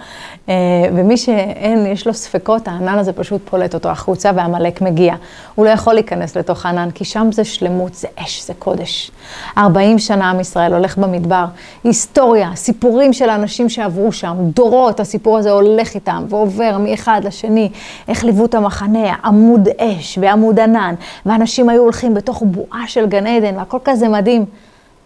אה, 0.49 0.55
ומי 0.95 1.17
שאין, 1.17 1.87
יש 1.87 2.07
לו 2.07 2.15
ספקות, 2.15 2.69
הענן 2.69 2.99
הזה 2.99 3.13
פשוט 3.13 3.41
פולט 3.51 3.75
אותו 3.75 3.89
החוצה 3.89 4.31
והעמלק 4.35 4.81
מגיע. 4.81 5.15
הוא 5.55 5.67
לא 5.67 5.71
יכול 5.71 5.95
להיכנס 5.95 6.37
לתוך 6.37 6.67
הענן, 6.67 6.91
כי 6.91 7.05
שם 7.05 7.33
זה 7.33 7.45
שלמות, 7.45 7.95
זה 7.95 8.09
אש, 8.17 8.47
זה 8.47 8.55
קודש. 8.59 9.11
40 9.59 9.99
שנה 9.99 10.31
עם 10.31 10.41
ישראל 10.41 10.75
הולך 10.75 10.99
במדבר, 10.99 11.45
היסטוריה, 11.85 12.51
סיפורים 12.55 13.13
של 13.13 13.31
אנשים 13.31 13.69
שעברו 13.69 14.13
שם, 14.13 14.37
דורות, 14.41 15.01
הסיפור 15.01 15.39
הזה 15.39 15.51
הולך 15.51 15.95
איתם 15.95 16.25
ועובר 16.29 16.79
מאחד 16.79 17.21
לשני, 17.25 17.71
איך 18.09 18.25
ליוו 18.25 18.45
את 18.45 18.55
המחנה, 18.55 19.15
עמוד 19.25 19.69
אש 19.79 20.19
ועמוד 20.21 20.61
ענן, 20.61 20.95
ואנשים 21.27 21.69
היו 21.69 21.83
הולכים 21.83 22.15
בתוך 22.15 22.43
בועה 22.47 22.83
של 22.87 23.07
גן 23.07 23.27
עדן, 23.27 23.57
והכל 23.57 23.79
כזה 23.85 24.09
מדהים. 24.09 24.45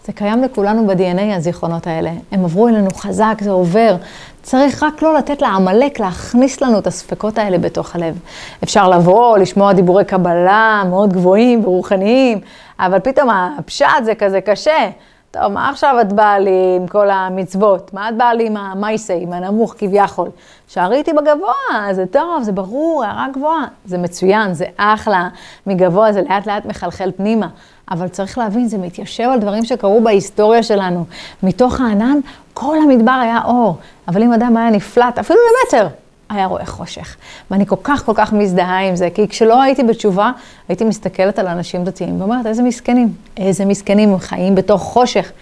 זה 0.09 0.13
קיים 0.13 0.43
לכולנו 0.43 0.87
ב-DNA, 0.87 1.37
הזיכרונות 1.37 1.87
האלה. 1.87 2.11
הם 2.33 2.45
עברו 2.45 2.69
אלינו 2.69 2.91
חזק, 2.97 3.39
זה 3.41 3.51
עובר. 3.51 3.97
צריך 4.43 4.83
רק 4.83 5.03
לא 5.03 5.15
לתת 5.15 5.43
לעמלק 5.43 6.01
להכניס 6.01 6.61
לנו 6.61 6.79
את 6.79 6.87
הספקות 6.87 7.39
האלה 7.39 7.59
בתוך 7.59 7.95
הלב. 7.95 8.19
אפשר 8.65 8.89
לבוא, 8.89 9.39
לשמוע 9.39 9.73
דיבורי 9.73 10.05
קבלה 10.05 10.83
מאוד 10.91 11.13
גבוהים 11.13 11.65
ורוחניים, 11.65 12.41
אבל 12.81 12.99
פתאום 12.99 13.29
הפשט 13.31 14.05
זה 14.05 14.15
כזה 14.15 14.41
קשה. 14.41 14.91
טוב, 15.31 15.47
מה 15.49 15.71
עכשיו 15.71 15.97
את 16.01 16.13
באה 16.13 16.39
לי 16.39 16.77
עם 16.77 16.87
כל 16.87 17.11
המצוות? 17.11 17.95
מה 17.95 18.09
את 18.09 18.17
באה 18.17 18.35
לי 18.35 18.47
עם 18.47 18.57
המייסה, 18.57 19.15
עם 19.15 19.33
הנמוך 19.33 19.75
כביכול? 19.79 20.29
שערי 20.69 20.97
איתי 20.97 21.13
בגבוה, 21.13 21.93
זה 21.93 22.07
טוב, 22.07 22.43
זה 22.43 22.53
ברור, 22.53 23.05
הערה 23.05 23.27
גבוהה. 23.33 23.67
זה 23.85 23.99
מצוין, 23.99 24.55
זה 24.55 24.65
אחלה. 24.77 25.29
מגבוה 25.67 26.13
זה 26.13 26.23
לאט 26.23 26.47
לאט 26.47 26.65
מחלחל 26.65 27.11
פנימה. 27.17 27.49
אבל 27.91 28.09
צריך 28.09 28.39
להבין, 28.39 28.69
זה 28.69 28.79
מתיישב 28.79 29.29
על 29.33 29.41
דברים 29.41 29.65
שקרו 29.65 30.01
בהיסטוריה 30.01 30.63
שלנו. 30.63 31.05
מתוך 31.43 31.81
הענן, 31.81 32.19
כל 32.55 32.77
המדבר 32.83 33.19
היה 33.23 33.41
אור. 33.45 33.77
אבל 34.09 34.23
אם 34.23 34.33
אדם 34.33 34.57
היה 34.57 34.71
נפלט, 34.71 35.19
אפילו 35.19 35.39
למטר, 35.51 35.89
היה 36.31 36.47
רואה 36.47 36.67
חושך. 36.67 37.17
ואני 37.51 37.67
כל 37.67 37.77
כך 37.83 38.05
כל 38.05 38.13
כך 38.15 38.33
מזדהה 38.33 38.89
עם 38.89 38.97
זה, 38.97 39.09
כי 39.15 39.29
כשלא 39.29 39.63
הייתי 39.63 39.83
בתשובה, 39.83 40.31
הייתי 40.69 40.85
מסתכלת 40.85 41.39
על 41.39 41.47
אנשים 41.47 41.85
דתיים 41.85 42.21
ואומרת, 42.21 42.47
איזה 42.47 42.63
מסכנים, 42.63 43.13
איזה 43.37 43.65
מסכנים, 43.65 44.13
הם 44.13 44.19
חיים 44.19 44.55
בתוך 44.55 44.83
חושך. 44.83 45.33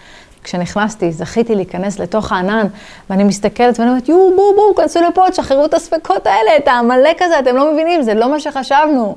כשנכנסתי, 0.45 1.13
זכיתי 1.13 1.55
להיכנס 1.55 1.99
לתוך 1.99 2.33
הענן, 2.33 2.67
ואני 3.11 3.25
מסתכלת 3.25 3.79
ואני 3.79 3.91
אומרת, 3.91 4.09
יואו, 4.09 4.37
בואו, 4.37 4.55
בואו, 4.57 4.75
כנסו 4.75 5.01
לפה, 5.01 5.31
תשחררו 5.31 5.65
את 5.65 5.75
הספקות 5.75 6.27
האלה, 6.27 6.57
את 6.57 6.69
העמלק 6.69 7.23
הזה, 7.23 7.39
אתם 7.39 7.57
לא 7.57 7.73
מבינים, 7.73 8.03
זה 8.03 8.15
לא 8.15 8.31
מה 8.31 8.41
שחשבנו. 8.41 9.17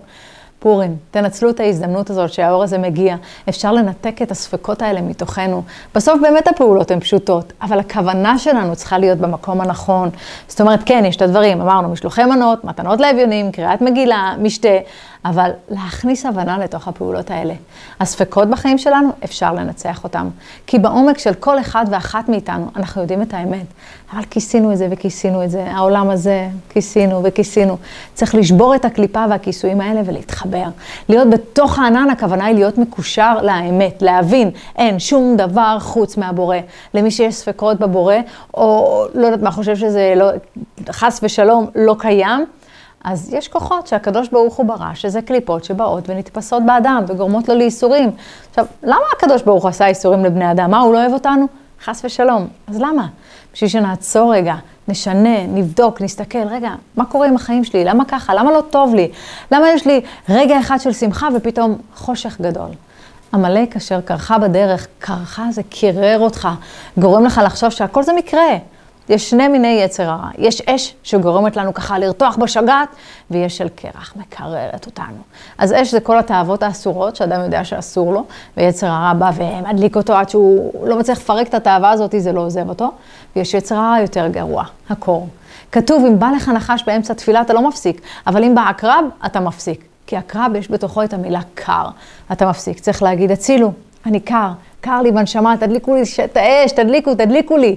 פורים, 0.60 0.98
תנצלו 1.12 1.50
את 1.50 1.60
ההזדמנות 1.60 2.10
הזאת 2.10 2.34
שהאור 2.34 2.64
הזה 2.64 2.78
מגיע. 2.78 3.16
אפשר 3.50 3.72
לנתק 3.72 4.22
את 4.22 4.32
הספקות 4.32 4.82
האלה 4.82 5.02
מתוכנו. 5.02 5.64
בסוף 5.96 6.20
באמת 6.22 6.48
הפעולות 6.48 6.92
הן 6.92 7.00
פשוטות, 7.00 7.54
אבל 7.62 7.80
הכוונה 7.80 8.38
שלנו 8.38 8.76
צריכה 8.76 8.98
להיות 8.98 9.18
במקום 9.18 9.62
הנכון. 9.62 10.10
זאת 10.48 10.62
אומרת, 10.62 10.80
כן, 10.86 11.04
יש 11.08 11.16
את 11.16 11.22
הדברים, 11.22 11.62
אמרנו, 11.62 11.90
משלוחי 11.90 12.26
מנות, 12.26 12.64
מתנות 12.64 13.00
לאביונים, 13.00 13.52
קריאת 13.52 13.82
מגילה, 13.82 14.34
משתה, 14.40 14.78
אבל 15.26 15.52
להכניס 15.70 16.26
הבנה 16.26 16.58
לתוך 16.58 16.88
הפעולות 16.88 17.32
האלה. 17.32 17.54
הספקות 18.00 18.50
בחיים 18.50 18.78
שלנו, 18.78 19.10
אפשר 19.24 19.54
לנצח 19.54 20.04
אותם. 20.04 20.30
כי 20.68 20.80
בעומק 20.80 21.18
של 21.18 21.34
כל 21.34 21.60
אחד 21.60 21.86
ואחת 21.90 22.30
מאיתנו, 22.30 22.68
אנחנו 22.76 23.02
יודעים 23.02 23.22
את 23.22 23.34
האמת. 23.34 23.66
אבל 24.14 24.24
כיסינו 24.30 24.72
את 24.72 24.78
זה 24.78 24.88
וכיסינו 24.92 25.44
את 25.44 25.52
זה, 25.52 25.72
העולם 25.72 26.10
הזה, 26.10 26.48
כיסינו 26.70 27.22
וכיסינו. 27.24 27.78
צריך 28.14 28.36
לשבור 28.36 28.76
את 28.76 28.86
הקליפה 28.86 29.26
והכיסויים 29.30 29.82
האלה 29.82 30.02
ולהתחבר. 30.06 30.66
להיות 31.10 31.30
בתוך 31.30 31.80
הענן, 31.80 32.10
הכוונה 32.10 32.46
היא 32.46 32.56
להיות 32.56 32.78
מקושר 32.78 33.42
לאמת, 33.42 34.02
להבין, 34.02 34.52
אין 34.76 35.00
שום 35.00 35.36
דבר 35.38 35.78
חוץ 35.80 36.18
מהבורא. 36.18 36.58
למי 36.94 37.12
שיש 37.12 37.36
ספקות 37.36 37.80
בבורא, 37.80 38.16
או 38.54 39.06
לא 39.14 39.26
יודעת 39.26 39.42
מה, 39.42 39.52
חושב 39.52 39.76
שזה 39.76 40.14
לא, 40.16 40.26
חס 40.92 41.20
ושלום 41.24 41.68
לא 41.76 41.96
קיים, 42.00 42.46
אז 43.04 43.34
יש 43.34 43.48
כוחות 43.48 43.88
שהקדוש 43.88 44.30
ברוך 44.30 44.56
הוא 44.56 44.66
ברא, 44.66 44.94
שזה 44.94 45.22
קליפות 45.22 45.64
שבאות 45.64 46.10
ונתפסות 46.10 46.64
באדם 46.66 47.04
וגורמות 47.08 47.50
לו 47.50 47.56
לייסורים. 47.56 48.12
עכשיו, 48.50 48.66
למה 48.84 49.06
הקדוש 49.18 49.42
ברוך 49.42 49.64
הוא 49.64 49.70
עשה 49.70 49.88
ייסורים 49.88 50.26
לבני 50.26 50.52
אדם? 50.52 50.72
מה, 50.72 50.80
הוא 50.80 50.94
לא 50.94 51.00
אוהב 51.00 51.14
אותנו? 51.14 51.46
חס 51.86 52.02
ושלום. 52.06 52.48
אז 52.68 52.80
למה? 52.80 53.08
בשביל 53.54 53.70
שנעצור 53.70 54.34
רגע, 54.34 54.56
נשנה, 54.88 55.48
נבדוק, 55.48 56.02
נסתכל, 56.02 56.48
רגע, 56.50 56.70
מה 56.96 57.06
קורה 57.06 57.28
עם 57.28 57.36
החיים 57.36 57.64
שלי? 57.64 57.86
למה 57.86 58.06
ככה? 58.06 58.34
למה 58.34 58.52
לא 58.52 58.62
טוב 58.62 58.96
לי? 58.96 59.12
למה 59.52 59.70
יש 59.70 59.88
לי 59.88 60.02
רגע 60.30 60.60
אחד 60.60 60.78
של 60.80 60.94
שמחה 60.94 61.28
ופתאום 61.36 61.78
חושך 61.96 62.42
גדול? 62.42 62.70
עמלק 63.34 63.76
אשר 63.76 64.02
קרחה 64.02 64.38
בדרך, 64.38 64.88
קרחה 65.00 65.46
זה 65.52 65.64
קירר 65.64 66.20
אותך, 66.20 66.48
גורם 66.98 67.26
לך 67.26 67.42
לחשוב 67.46 67.70
שהכל 67.70 68.04
זה 68.04 68.14
מקרה. 68.14 68.58
יש 69.10 69.30
שני 69.30 69.48
מיני 69.48 69.82
יצר 69.84 70.04
הרע. 70.04 70.30
יש 70.38 70.62
אש 70.62 70.96
שגורמת 71.04 71.58
לנו 71.58 71.74
ככה 71.74 72.00
לרתוח 72.00 72.38
בשגעת, 72.38 72.90
ויש 73.32 73.58
של 73.58 73.68
קרח, 73.76 74.14
מקררת 74.16 74.86
אותנו. 74.86 75.18
אז 75.58 75.74
אש 75.74 75.92
זה 75.92 76.00
כל 76.00 76.20
התאוות 76.20 76.64
האסורות, 76.64 77.16
שאדם 77.16 77.42
יודע 77.42 77.64
שאסור 77.64 78.14
לו, 78.14 78.24
ויצר 78.58 78.88
הרע 78.88 79.14
בא 79.14 79.32
ומדליק 79.36 79.96
אותו 79.96 80.14
עד 80.14 80.30
שהוא 80.30 80.88
לא 80.88 81.00
מצליח 81.00 81.18
לפרק 81.18 81.48
את 81.48 81.54
התאווה 81.54 81.92
הזאת, 81.92 82.16
זה 82.18 82.32
לא 82.32 82.42
עוזב 82.42 82.70
אותו. 82.70 82.92
ויש 83.36 83.54
יצר 83.54 83.76
הרע 83.76 84.00
יותר 84.02 84.28
גרוע, 84.28 84.64
הקור. 84.90 85.28
כתוב, 85.72 86.06
אם 86.06 86.20
בא 86.20 86.30
לך 86.36 86.50
נחש 86.50 86.84
באמצע 86.88 87.14
תפילה, 87.14 87.42
אתה 87.42 87.54
לא 87.54 87.68
מפסיק, 87.68 88.02
אבל 88.28 88.44
אם 88.44 88.56
בא 88.56 88.70
עקרב, 88.70 89.06
אתה 89.26 89.40
מפסיק. 89.40 89.84
כי 90.08 90.18
עקרב, 90.18 90.56
יש 90.56 90.72
בתוכו 90.72 91.04
את 91.04 91.14
המילה 91.14 91.40
קר. 91.54 91.86
אתה 92.32 92.50
מפסיק. 92.50 92.80
צריך 92.80 93.04
להגיד, 93.04 93.32
הצילו, 93.32 93.72
אני 94.06 94.20
קר, 94.20 94.50
קר 94.82 95.02
לי 95.02 95.12
בנשמה, 95.12 95.58
תדליקו 95.60 95.96
לי 95.96 96.02
את 96.24 96.38
האש, 96.38 96.72
תדליקו, 96.72 97.16
תדליקו 97.16 97.58
לי. 97.58 97.76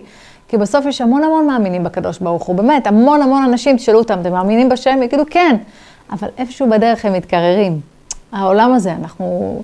כי 0.52 0.58
בסוף 0.58 0.86
יש 0.86 1.00
המון 1.00 1.24
המון 1.24 1.46
מאמינים 1.46 1.84
בקדוש 1.84 2.18
ברוך 2.18 2.42
הוא, 2.42 2.56
באמת, 2.56 2.86
המון 2.86 3.22
המון 3.22 3.44
אנשים, 3.44 3.76
תשאלו 3.76 3.98
אותם, 3.98 4.20
אתם 4.20 4.32
מאמינים 4.32 4.68
בשם? 4.68 5.02
יגידו 5.02 5.22
כן, 5.30 5.56
אבל 6.12 6.28
איפשהו 6.38 6.70
בדרך 6.70 7.04
הם 7.04 7.12
מתקררים. 7.12 7.80
העולם 8.32 8.72
הזה, 8.72 8.92
אנחנו 8.92 9.62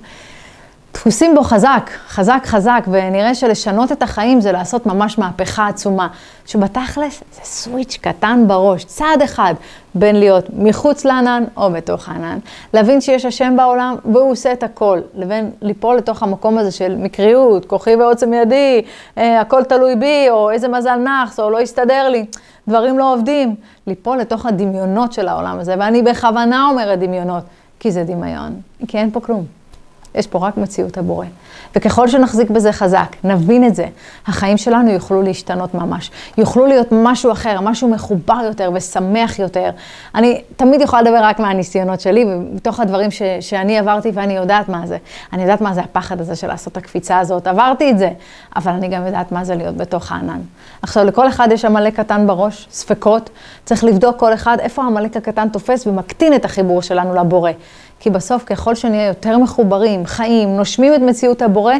דפוסים 0.98 1.34
בו 1.34 1.42
חזק, 1.42 1.90
חזק 2.08 2.42
חזק, 2.44 2.84
ונראה 2.90 3.34
שלשנות 3.34 3.92
את 3.92 4.02
החיים 4.02 4.40
זה 4.40 4.52
לעשות 4.52 4.86
ממש 4.86 5.18
מהפכה 5.18 5.68
עצומה. 5.68 6.08
שבתכלס 6.46 7.22
זה 7.34 7.40
סוויץ' 7.44 7.98
קטן 8.00 8.44
בראש, 8.46 8.84
צעד 8.84 9.22
אחד 9.24 9.54
בין 9.94 10.16
להיות 10.16 10.44
מחוץ 10.52 11.04
לענן 11.04 11.44
או 11.56 11.70
בתוך 11.70 12.08
הענן. 12.08 12.38
להבין 12.74 13.00
שיש 13.00 13.24
השם 13.24 13.56
בעולם 13.56 13.96
והוא 14.04 14.30
עושה 14.30 14.52
את 14.52 14.62
הכל, 14.62 15.00
לבין 15.14 15.50
ליפול 15.62 15.96
לתוך 15.96 16.22
המקום 16.22 16.58
הזה 16.58 16.70
של 16.70 16.96
מקריות, 16.96 17.64
כוחי 17.64 17.96
ועוצם 17.96 18.34
ידי, 18.34 18.82
אה, 19.18 19.40
הכל 19.40 19.64
תלוי 19.64 19.96
בי, 19.96 20.26
או 20.30 20.50
איזה 20.50 20.68
מזל 20.68 20.96
נאחס, 20.96 21.40
או 21.40 21.50
לא 21.50 21.60
יסתדר 21.60 22.08
לי, 22.08 22.26
דברים 22.68 22.98
לא 22.98 23.14
עובדים. 23.14 23.54
ליפול 23.86 24.18
לתוך 24.18 24.46
הדמיונות 24.46 25.12
של 25.12 25.28
העולם 25.28 25.58
הזה, 25.58 25.74
ואני 25.78 26.02
בכוונה 26.02 26.68
אומרת 26.70 26.98
דמיונות, 26.98 27.44
כי 27.80 27.92
זה 27.92 28.04
דמיון, 28.04 28.60
כי 28.88 28.98
אין 28.98 29.10
פה 29.10 29.20
כלום. 29.20 29.57
יש 30.14 30.26
פה 30.26 30.38
רק 30.38 30.56
מציאות 30.56 30.98
הבורא. 30.98 31.26
וככל 31.76 32.08
שנחזיק 32.08 32.50
בזה 32.50 32.72
חזק, 32.72 33.16
נבין 33.24 33.64
את 33.64 33.74
זה, 33.74 33.86
החיים 34.26 34.56
שלנו 34.56 34.90
יוכלו 34.90 35.22
להשתנות 35.22 35.74
ממש. 35.74 36.10
יוכלו 36.38 36.66
להיות 36.66 36.88
משהו 36.92 37.32
אחר, 37.32 37.60
משהו 37.60 37.88
מחובר 37.88 38.40
יותר 38.44 38.70
ושמח 38.74 39.38
יותר. 39.38 39.70
אני 40.14 40.42
תמיד 40.56 40.80
יכולה 40.80 41.02
לדבר 41.02 41.18
רק 41.22 41.38
מהניסיונות 41.38 42.00
שלי, 42.00 42.24
ומתוך 42.24 42.80
הדברים 42.80 43.10
ש, 43.10 43.22
שאני 43.40 43.78
עברתי 43.78 44.10
ואני 44.14 44.36
יודעת 44.36 44.68
מה 44.68 44.86
זה. 44.86 44.96
אני 45.32 45.42
יודעת 45.42 45.60
מה 45.60 45.74
זה 45.74 45.80
הפחד 45.80 46.20
הזה 46.20 46.36
של 46.36 46.46
לעשות 46.46 46.72
את 46.72 46.76
הקפיצה 46.76 47.18
הזאת, 47.18 47.46
עברתי 47.46 47.90
את 47.90 47.98
זה, 47.98 48.10
אבל 48.56 48.72
אני 48.72 48.88
גם 48.88 49.06
יודעת 49.06 49.32
מה 49.32 49.44
זה 49.44 49.54
להיות 49.54 49.76
בתוך 49.76 50.12
הענן. 50.12 50.40
עכשיו, 50.82 51.04
לכל 51.04 51.28
אחד 51.28 51.48
יש 51.52 51.64
עמלק 51.64 51.96
קטן 51.96 52.26
בראש, 52.26 52.68
ספקות, 52.70 53.30
צריך 53.64 53.84
לבדוק 53.84 54.16
כל 54.16 54.34
אחד 54.34 54.56
איפה 54.60 54.82
העמלק 54.82 55.16
הקטן 55.16 55.48
תופס 55.48 55.86
ומקטין 55.86 56.34
את 56.34 56.44
החיבור 56.44 56.82
שלנו 56.82 57.14
לבורא. 57.14 57.50
כי 58.00 58.10
בסוף, 58.10 58.44
ככל 58.44 58.74
שנהיה 58.74 59.06
יותר 59.06 59.38
מחוברים, 59.38 60.06
חיים, 60.06 60.56
נושמים 60.56 60.94
את 60.94 61.00
מציאות 61.00 61.42
הבורא, 61.42 61.74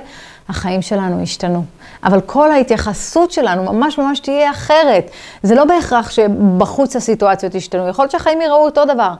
החיים 0.48 0.82
שלנו 0.82 1.22
ישתנו. 1.22 1.64
אבל 2.04 2.20
כל 2.20 2.50
ההתייחסות 2.50 3.30
שלנו 3.30 3.72
ממש 3.72 3.98
ממש 3.98 4.20
תהיה 4.20 4.50
אחרת. 4.50 5.10
זה 5.42 5.54
לא 5.54 5.64
בהכרח 5.64 6.10
שבחוץ 6.10 6.96
הסיטואציות 6.96 7.54
ישתנו, 7.54 7.88
יכול 7.88 8.02
להיות 8.02 8.12
שהחיים 8.12 8.40
יראו 8.40 8.64
אותו 8.64 8.84
דבר. 8.84 9.10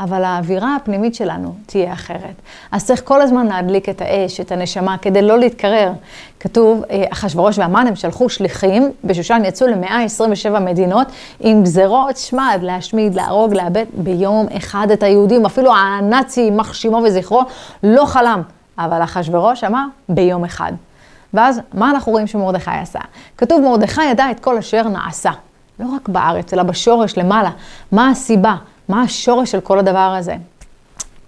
אבל 0.00 0.24
האווירה 0.24 0.76
הפנימית 0.76 1.14
שלנו 1.14 1.54
תהיה 1.66 1.92
אחרת. 1.92 2.34
אז 2.72 2.86
צריך 2.86 3.02
כל 3.04 3.22
הזמן 3.22 3.46
להדליק 3.46 3.88
את 3.88 4.00
האש, 4.00 4.40
את 4.40 4.52
הנשמה, 4.52 4.98
כדי 4.98 5.22
לא 5.22 5.38
להתקרר. 5.38 5.92
כתוב, 6.40 6.82
אה, 6.90 7.04
אחשוורוש 7.12 7.58
והמן 7.58 7.86
הם 7.86 7.96
שלחו 7.96 8.28
שליחים, 8.28 8.92
בשושן 9.04 9.42
יצאו 9.44 9.66
ל-127 9.66 10.58
מדינות 10.60 11.06
עם 11.40 11.62
גזרות 11.62 12.16
שמד, 12.16 12.58
להשמיד, 12.62 13.14
להרוג, 13.14 13.54
לאבד 13.54 13.84
ביום 13.94 14.46
אחד 14.56 14.86
את 14.92 15.02
היהודים. 15.02 15.46
אפילו 15.46 15.74
הנאצי, 15.74 16.40
יימח 16.40 16.72
שמו 16.72 17.00
וזכרו, 17.04 17.42
לא 17.82 18.06
חלם. 18.06 18.42
אבל 18.78 19.02
אחשוורוש 19.02 19.64
אמר, 19.64 19.84
ביום 20.08 20.44
אחד. 20.44 20.72
ואז, 21.34 21.60
מה 21.74 21.90
אנחנו 21.90 22.12
רואים 22.12 22.26
שמרדכי 22.26 22.70
עשה? 22.70 23.00
כתוב, 23.38 23.60
מרדכי 23.60 24.04
ידע 24.04 24.30
את 24.30 24.40
כל 24.40 24.58
אשר 24.58 24.88
נעשה. 24.88 25.30
לא 25.80 25.86
רק 25.96 26.08
בארץ, 26.08 26.52
אלא 26.52 26.62
בשורש 26.62 27.18
למעלה. 27.18 27.50
מה 27.92 28.10
הסיבה? 28.10 28.56
מה 28.88 29.02
השורש 29.02 29.50
של 29.50 29.60
כל 29.60 29.78
הדבר 29.78 30.14
הזה? 30.18 30.36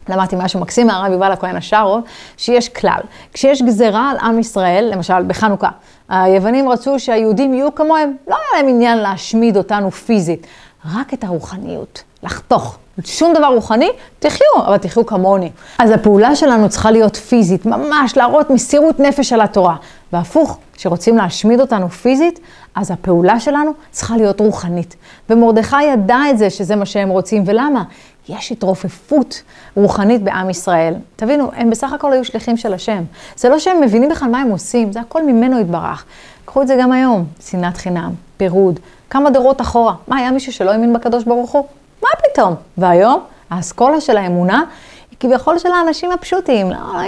למדתי 0.08 0.36
משהו 0.38 0.60
מקסים 0.60 0.86
מהרב 0.86 1.12
יובל 1.12 1.32
הכהן 1.32 1.56
השארו, 1.56 1.98
שיש 2.36 2.68
כלל. 2.68 3.00
כשיש 3.32 3.62
גזרה 3.62 4.10
על 4.10 4.16
עם 4.18 4.38
ישראל, 4.38 4.88
למשל 4.92 5.22
בחנוכה, 5.26 5.68
היוונים 6.08 6.68
רצו 6.68 6.98
שהיהודים 6.98 7.54
יהיו 7.54 7.74
כמוהם, 7.74 8.16
לא 8.28 8.36
היה 8.36 8.62
להם 8.62 8.74
עניין 8.74 8.98
להשמיד 8.98 9.56
אותנו 9.56 9.90
פיזית, 9.90 10.46
רק 10.94 11.14
את 11.14 11.24
הרוחניות, 11.24 12.02
לחתוך. 12.22 12.78
שום 13.04 13.34
דבר 13.34 13.46
רוחני, 13.46 13.88
תחיו, 14.18 14.46
אבל 14.66 14.76
תחיו 14.76 15.06
כמוני. 15.06 15.50
אז 15.78 15.90
הפעולה 15.90 16.36
שלנו 16.36 16.68
צריכה 16.68 16.90
להיות 16.90 17.16
פיזית, 17.16 17.66
ממש 17.66 18.16
להראות 18.16 18.50
מסירות 18.50 19.00
נפש 19.00 19.32
על 19.32 19.40
התורה. 19.40 19.76
והפוך, 20.12 20.58
כשרוצים 20.72 21.16
להשמיד 21.16 21.60
אותנו 21.60 21.88
פיזית, 21.88 22.40
אז 22.74 22.90
הפעולה 22.90 23.40
שלנו 23.40 23.70
צריכה 23.90 24.16
להיות 24.16 24.40
רוחנית. 24.40 24.96
ומרדכי 25.30 25.82
ידע 25.82 26.18
את 26.30 26.38
זה, 26.38 26.50
שזה 26.50 26.76
מה 26.76 26.86
שהם 26.86 27.08
רוצים, 27.08 27.42
ולמה? 27.46 27.84
יש 28.28 28.52
התרופפות 28.52 29.42
רוחנית 29.76 30.22
בעם 30.22 30.50
ישראל. 30.50 30.94
תבינו, 31.16 31.50
הם 31.56 31.70
בסך 31.70 31.92
הכל 31.92 32.12
היו 32.12 32.24
שליחים 32.24 32.56
של 32.56 32.74
השם. 32.74 33.04
זה 33.36 33.48
לא 33.48 33.58
שהם 33.58 33.80
מבינים 33.80 34.08
בכלל 34.08 34.28
מה 34.28 34.40
הם 34.40 34.50
עושים, 34.50 34.92
זה 34.92 35.00
הכל 35.00 35.22
ממנו 35.22 35.60
יתברך. 35.60 36.04
קחו 36.44 36.62
את 36.62 36.66
זה 36.66 36.76
גם 36.80 36.92
היום, 36.92 37.24
שנאת 37.40 37.76
חינם, 37.76 38.12
פירוד, 38.36 38.80
כמה 39.10 39.30
דורות 39.30 39.60
אחורה. 39.60 39.94
מה, 40.08 40.16
היה 40.16 40.30
מישהו 40.30 40.52
שלא 40.52 40.70
האמין 40.70 40.92
בקדוש 40.92 41.24
ברוך 41.24 41.50
הוא? 41.50 41.66
מה 42.06 42.30
פתאום? 42.30 42.54
והיום, 42.78 43.20
האסכולה 43.50 44.00
של 44.00 44.16
האמונה 44.16 44.62
היא 45.10 45.16
כביכול 45.20 45.58
של 45.58 45.68
האנשים 45.72 46.12
הפשוטים, 46.12 46.70
לא, 46.70 46.76
לא. 46.76 47.00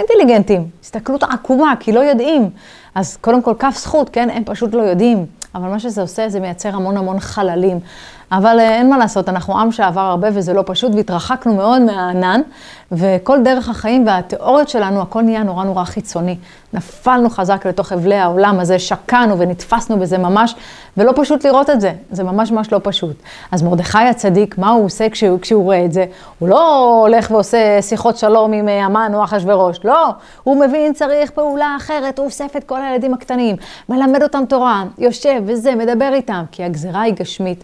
הסתכלות 0.81 1.23
עקומה, 1.23 1.73
כי 1.79 1.91
לא 1.91 1.99
יודעים. 1.99 2.49
אז 2.95 3.17
קודם 3.17 3.41
כל, 3.41 3.53
כף 3.59 3.75
זכות, 3.77 4.09
כן? 4.09 4.29
הם 4.29 4.43
פשוט 4.45 4.73
לא 4.73 4.81
יודעים. 4.81 5.25
אבל 5.55 5.69
מה 5.69 5.79
שזה 5.79 6.01
עושה, 6.01 6.29
זה 6.29 6.39
מייצר 6.39 6.75
המון 6.75 6.97
המון 6.97 7.19
חללים. 7.19 7.79
אבל 8.31 8.59
אה, 8.59 8.75
אין 8.75 8.89
מה 8.89 8.97
לעשות, 8.97 9.29
אנחנו 9.29 9.59
עם 9.59 9.71
שעבר 9.71 10.01
הרבה 10.01 10.27
וזה 10.33 10.53
לא 10.53 10.63
פשוט, 10.65 10.95
והתרחקנו 10.95 11.55
מאוד 11.55 11.81
מהענן, 11.81 12.41
וכל 12.91 13.43
דרך 13.43 13.69
החיים 13.69 14.07
והתיאוריות 14.07 14.69
שלנו, 14.69 15.01
הכל 15.01 15.21
נהיה 15.21 15.43
נורא 15.43 15.63
נורא 15.63 15.83
חיצוני. 15.83 16.37
נפלנו 16.73 17.29
חזק 17.29 17.65
לתוך 17.65 17.91
אבלי 17.91 18.15
העולם 18.15 18.59
הזה, 18.59 18.79
שקענו 18.79 19.39
ונתפסנו 19.39 19.99
בזה 19.99 20.17
ממש, 20.17 20.55
ולא 20.97 21.11
פשוט 21.15 21.45
לראות 21.45 21.69
את 21.69 21.81
זה, 21.81 21.91
זה 22.11 22.23
ממש 22.23 22.51
ממש 22.51 22.71
לא 22.71 22.79
פשוט. 22.83 23.15
אז 23.51 23.63
מרדכי 23.63 23.97
הצדיק, 23.97 24.57
מה 24.57 24.69
הוא 24.69 24.85
עושה 24.85 25.09
כשהוא, 25.09 25.39
כשהוא 25.39 25.63
רואה 25.63 25.85
את 25.85 25.93
זה? 25.93 26.05
הוא 26.39 26.49
לא 26.49 26.99
הולך 27.01 27.31
ועושה 27.31 27.81
שיחות 27.81 28.17
שלום 28.17 28.53
עם 28.53 28.69
אה, 28.69 28.85
המן 28.85 29.11
או 29.13 29.23
אחשוורוש, 29.23 29.79
לא. 29.83 30.09
הוא 30.43 30.59
מבין, 30.65 30.93
צריך 30.93 31.31
פעולה 31.31 31.75
אחרת, 31.77 32.19
הוא 32.19 32.25
אוסף 32.25 32.55
את 32.57 32.63
כל 32.63 32.81
הילדים 32.81 33.13
הקטנים, 33.13 33.55
מלמד 33.89 34.23
אותם 34.23 34.43
תורה, 34.49 34.83
יושב 34.97 35.41
וזה, 35.45 35.75
מדבר 35.75 36.09
איתם, 36.13 36.43
כי 36.51 36.63
הגזרה 36.63 37.01
היא 37.01 37.13
גשמית. 37.13 37.63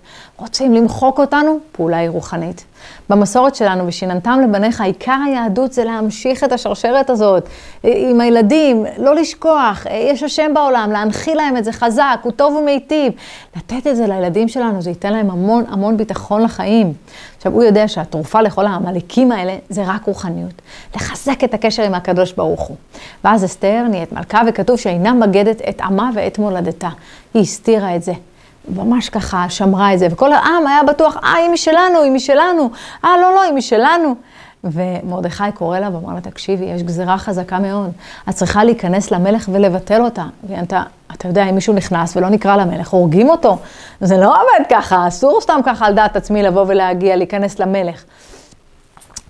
רוצים 0.55 0.73
למחוק 0.73 1.19
אותנו? 1.19 1.59
פעולה 1.71 1.97
היא 1.97 2.09
רוחנית. 2.09 2.65
במסורת 3.09 3.55
שלנו, 3.55 3.87
ושיננתם 3.87 4.39
לבניך, 4.43 4.81
עיקר 4.81 5.17
היהדות 5.25 5.73
זה 5.73 5.83
להמשיך 5.83 6.43
את 6.43 6.51
השרשרת 6.51 7.09
הזאת 7.09 7.49
עם 7.83 8.21
הילדים, 8.21 8.85
לא 8.97 9.15
לשכוח, 9.15 9.85
יש 9.91 10.23
השם 10.23 10.53
בעולם, 10.53 10.89
להנחיל 10.91 11.37
להם 11.37 11.57
את 11.57 11.63
זה 11.65 11.71
חזק, 11.71 12.19
הוא 12.21 12.31
טוב 12.31 12.55
ומיטיב. 12.55 13.13
לתת 13.55 13.87
את 13.87 13.95
זה 13.95 14.07
לילדים 14.07 14.47
שלנו, 14.47 14.81
זה 14.81 14.89
ייתן 14.89 15.13
להם 15.13 15.31
המון 15.31 15.63
המון 15.67 15.97
ביטחון 15.97 16.41
לחיים. 16.41 16.93
עכשיו, 17.37 17.51
הוא 17.51 17.63
יודע 17.63 17.87
שהתרופה 17.87 18.41
לכל 18.41 18.65
העמלקים 18.65 19.31
האלה 19.31 19.55
זה 19.69 19.83
רק 19.85 20.05
רוחניות. 20.05 20.61
לחזק 20.95 21.43
את 21.43 21.53
הקשר 21.53 21.83
עם 21.83 21.93
הקדוש 21.93 22.33
ברוך 22.33 22.61
הוא. 22.61 22.77
ואז 23.23 23.45
אסתר 23.45 23.85
נהיית 23.89 24.13
מלכה, 24.13 24.41
וכתוב 24.47 24.77
שאינה 24.77 25.13
בגדת 25.21 25.61
את 25.69 25.81
עמה 25.81 26.09
ואת 26.13 26.39
מולדתה. 26.39 26.89
היא 27.33 27.41
הסתירה 27.41 27.95
את 27.95 28.03
זה. 28.03 28.13
ממש 28.75 29.09
ככה 29.09 29.45
שמרה 29.49 29.93
את 29.93 29.99
זה, 29.99 30.07
וכל 30.11 30.33
העם 30.33 30.67
היה 30.67 30.83
בטוח, 30.83 31.17
אה, 31.23 31.33
היא 31.33 31.49
משלנו, 31.49 32.01
היא 32.03 32.11
משלנו, 32.11 32.69
אה, 33.05 33.09
לא, 33.21 33.35
לא, 33.35 33.41
היא 33.41 33.53
משלנו. 33.53 34.15
ומרדכי 34.65 35.43
קורא 35.53 35.79
לה 35.79 35.89
ואומר 35.93 36.13
לה, 36.13 36.21
תקשיבי, 36.21 36.65
יש 36.65 36.83
גזירה 36.83 37.17
חזקה 37.17 37.59
מאוד, 37.59 37.91
את 38.29 38.35
צריכה 38.35 38.63
להיכנס 38.63 39.11
למלך 39.11 39.49
ולבטל 39.51 40.01
אותה. 40.01 40.23
ואתה, 40.47 40.83
אתה 41.13 41.27
יודע, 41.27 41.49
אם 41.49 41.55
מישהו 41.55 41.73
נכנס 41.73 42.17
ולא 42.17 42.29
נקרא 42.29 42.55
למלך, 42.55 42.89
הורגים 42.89 43.29
אותו. 43.29 43.57
זה 44.01 44.17
לא 44.17 44.27
עובד 44.27 44.65
ככה, 44.69 45.07
אסור 45.07 45.41
סתם 45.41 45.59
ככה 45.65 45.85
על 45.85 45.93
דעת 45.93 46.15
עצמי 46.15 46.43
לבוא 46.43 46.65
ולהגיע, 46.67 47.15
להיכנס 47.15 47.59
למלך. 47.59 48.03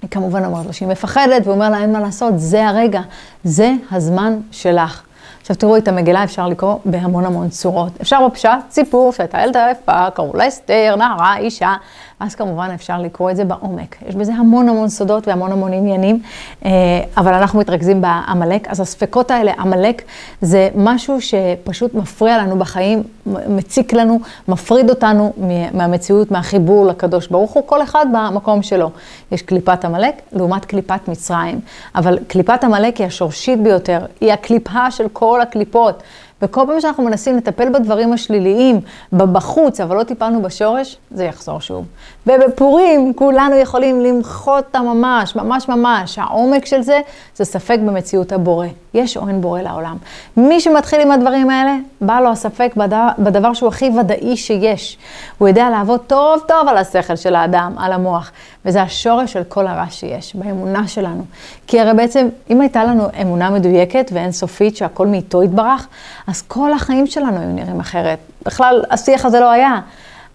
היא 0.01 0.09
כמובן 0.09 0.45
אומרת 0.45 0.65
לו 0.65 0.73
שהיא 0.73 0.87
מפחדת, 0.87 1.41
והוא 1.43 1.53
אומר 1.53 1.69
לה, 1.69 1.81
אין 1.81 1.91
מה 1.91 1.99
לעשות, 1.99 2.33
זה 2.39 2.67
הרגע, 2.67 3.01
זה 3.43 3.73
הזמן 3.91 4.39
שלך. 4.51 5.04
עכשיו 5.45 5.55
תראו, 5.55 5.77
את 5.77 5.87
המגילה 5.87 6.23
אפשר 6.23 6.47
לקרוא 6.47 6.75
בהמון 6.85 7.25
המון 7.25 7.49
צורות. 7.49 7.91
אפשר 8.01 8.27
בפשט, 8.27 8.49
סיפור 8.71 9.11
שהייתה 9.13 9.41
ילדה 9.41 9.67
יפה, 9.71 10.09
קראו 10.09 10.37
לה 10.37 10.47
אסתר, 10.47 10.95
נערה, 10.97 11.37
אישה, 11.37 11.75
אז 12.19 12.35
כמובן 12.35 12.69
אפשר 12.73 13.01
לקרוא 13.01 13.31
את 13.31 13.35
זה 13.35 13.45
בעומק. 13.45 13.95
יש 14.07 14.15
בזה 14.15 14.33
המון 14.33 14.69
המון 14.69 14.89
סודות 14.89 15.27
והמון 15.27 15.51
המון 15.51 15.73
עניינים, 15.73 16.21
אה, 16.65 16.71
אבל 17.17 17.33
אנחנו 17.33 17.59
מתרכזים 17.59 18.01
בעמלק. 18.01 18.67
אז 18.67 18.79
הספקות 18.79 19.31
האלה, 19.31 19.51
עמלק, 19.59 20.01
זה 20.41 20.69
משהו 20.75 21.17
שפשוט 21.21 21.93
מפריע 21.93 22.37
לנו 22.37 22.59
בחיים, 22.59 23.03
מציק 23.25 23.93
לנו, 23.93 24.19
מפריד 24.47 24.89
אותנו 24.89 25.33
מהמציאות, 25.73 26.31
מהחיבור 26.31 26.85
לקדוש 26.85 27.27
ברוך 27.27 27.51
הוא, 27.51 27.63
כל 27.65 27.83
אחד 27.83 28.05
במקום 28.13 28.63
שלו. 28.63 28.89
יש 29.31 29.41
קליפת 29.41 29.85
עמלק 29.85 30.21
לעומת 30.31 30.65
קליפת 30.65 31.07
מצרים, 31.07 31.59
אבל 31.95 32.19
קליפת 32.27 32.63
עמלק 32.63 32.97
היא 32.97 33.07
השורשית 33.07 33.61
ביותר, 33.61 33.99
היא 34.21 34.33
הקליפה 34.33 34.91
של 34.91 35.07
כל 35.13 35.34
הקליפות. 35.41 36.03
וכל 36.41 36.63
פעם 36.67 36.81
שאנחנו 36.81 37.03
מנסים 37.03 37.37
לטפל 37.37 37.69
בדברים 37.69 38.13
השליליים, 38.13 38.79
בחוץ, 39.13 39.79
אבל 39.79 39.97
לא 39.97 40.03
טיפלנו 40.03 40.41
בשורש, 40.41 40.97
זה 41.11 41.23
יחזור 41.23 41.61
שוב. 41.61 41.85
ובפורים 42.27 43.13
כולנו 43.13 43.55
יכולים 43.55 44.01
למחות 44.01 44.65
אותה 44.65 44.79
ממש, 44.79 45.35
ממש 45.35 45.69
ממש. 45.69 46.19
העומק 46.19 46.65
של 46.65 46.81
זה, 46.81 47.01
זה 47.35 47.45
ספק 47.45 47.77
במציאות 47.85 48.31
הבורא. 48.31 48.67
יש 48.93 49.17
או 49.17 49.27
אין 49.27 49.41
בורא 49.41 49.61
לעולם. 49.61 49.97
מי 50.37 50.59
שמתחיל 50.59 51.01
עם 51.01 51.11
הדברים 51.11 51.49
האלה, 51.49 51.75
בא 52.01 52.19
לו 52.19 52.29
הספק 52.29 52.73
בדבר, 52.77 53.07
בדבר 53.19 53.53
שהוא 53.53 53.69
הכי 53.69 53.89
ודאי 53.99 54.37
שיש. 54.37 54.97
הוא 55.37 55.47
יודע 55.47 55.69
לעבוד 55.69 55.99
טוב 55.99 56.41
טוב 56.47 56.67
על 56.67 56.77
השכל 56.77 57.15
של 57.15 57.35
האדם, 57.35 57.73
על 57.77 57.91
המוח. 57.91 58.31
וזה 58.65 58.81
השורש 58.81 59.33
של 59.33 59.43
כל 59.43 59.67
הרע 59.67 59.85
שיש, 59.89 60.35
באמונה 60.35 60.87
שלנו. 60.87 61.25
כי 61.67 61.79
הרי 61.79 61.93
בעצם, 61.93 62.27
אם 62.49 62.61
הייתה 62.61 62.83
לנו 62.83 63.07
אמונה 63.21 63.49
מדויקת 63.49 64.11
ואינסופית 64.13 64.77
שהכל 64.77 65.07
מאיתו 65.07 65.43
יתברך, 65.43 65.87
אז 66.27 66.41
כל 66.41 66.73
החיים 66.73 67.07
שלנו 67.07 67.39
היו 67.39 67.49
נראים 67.49 67.79
אחרת. 67.79 68.19
בכלל, 68.45 68.83
השיח 68.91 69.25
הזה 69.25 69.39
לא 69.39 69.51
היה. 69.51 69.79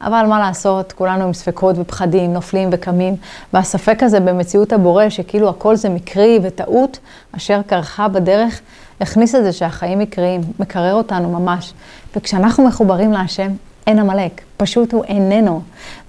אבל 0.01 0.27
מה 0.29 0.39
לעשות, 0.39 0.93
כולנו 0.93 1.25
עם 1.25 1.33
ספקות 1.33 1.77
ופחדים, 1.79 2.33
נופלים 2.33 2.69
וקמים, 2.73 3.17
והספק 3.53 4.03
הזה 4.03 4.21
במציאות 4.21 4.73
הבורא, 4.73 5.09
שכאילו 5.09 5.49
הכל 5.49 5.77
זה 5.77 5.89
מקרי 5.89 6.39
וטעות, 6.43 6.99
אשר 7.37 7.61
קרחה 7.67 8.09
בדרך, 8.09 8.61
הכניס 9.01 9.35
את 9.35 9.45
זה 9.45 9.53
שהחיים 9.53 9.99
מקריים, 9.99 10.41
מקרר 10.59 10.95
אותנו 10.95 11.41
ממש. 11.41 11.73
וכשאנחנו 12.17 12.65
מחוברים 12.65 13.13
להשם, 13.13 13.51
אין 13.91 13.99
עמלק, 13.99 14.41
פשוט 14.57 14.93
הוא 14.93 15.05
איננו. 15.05 15.61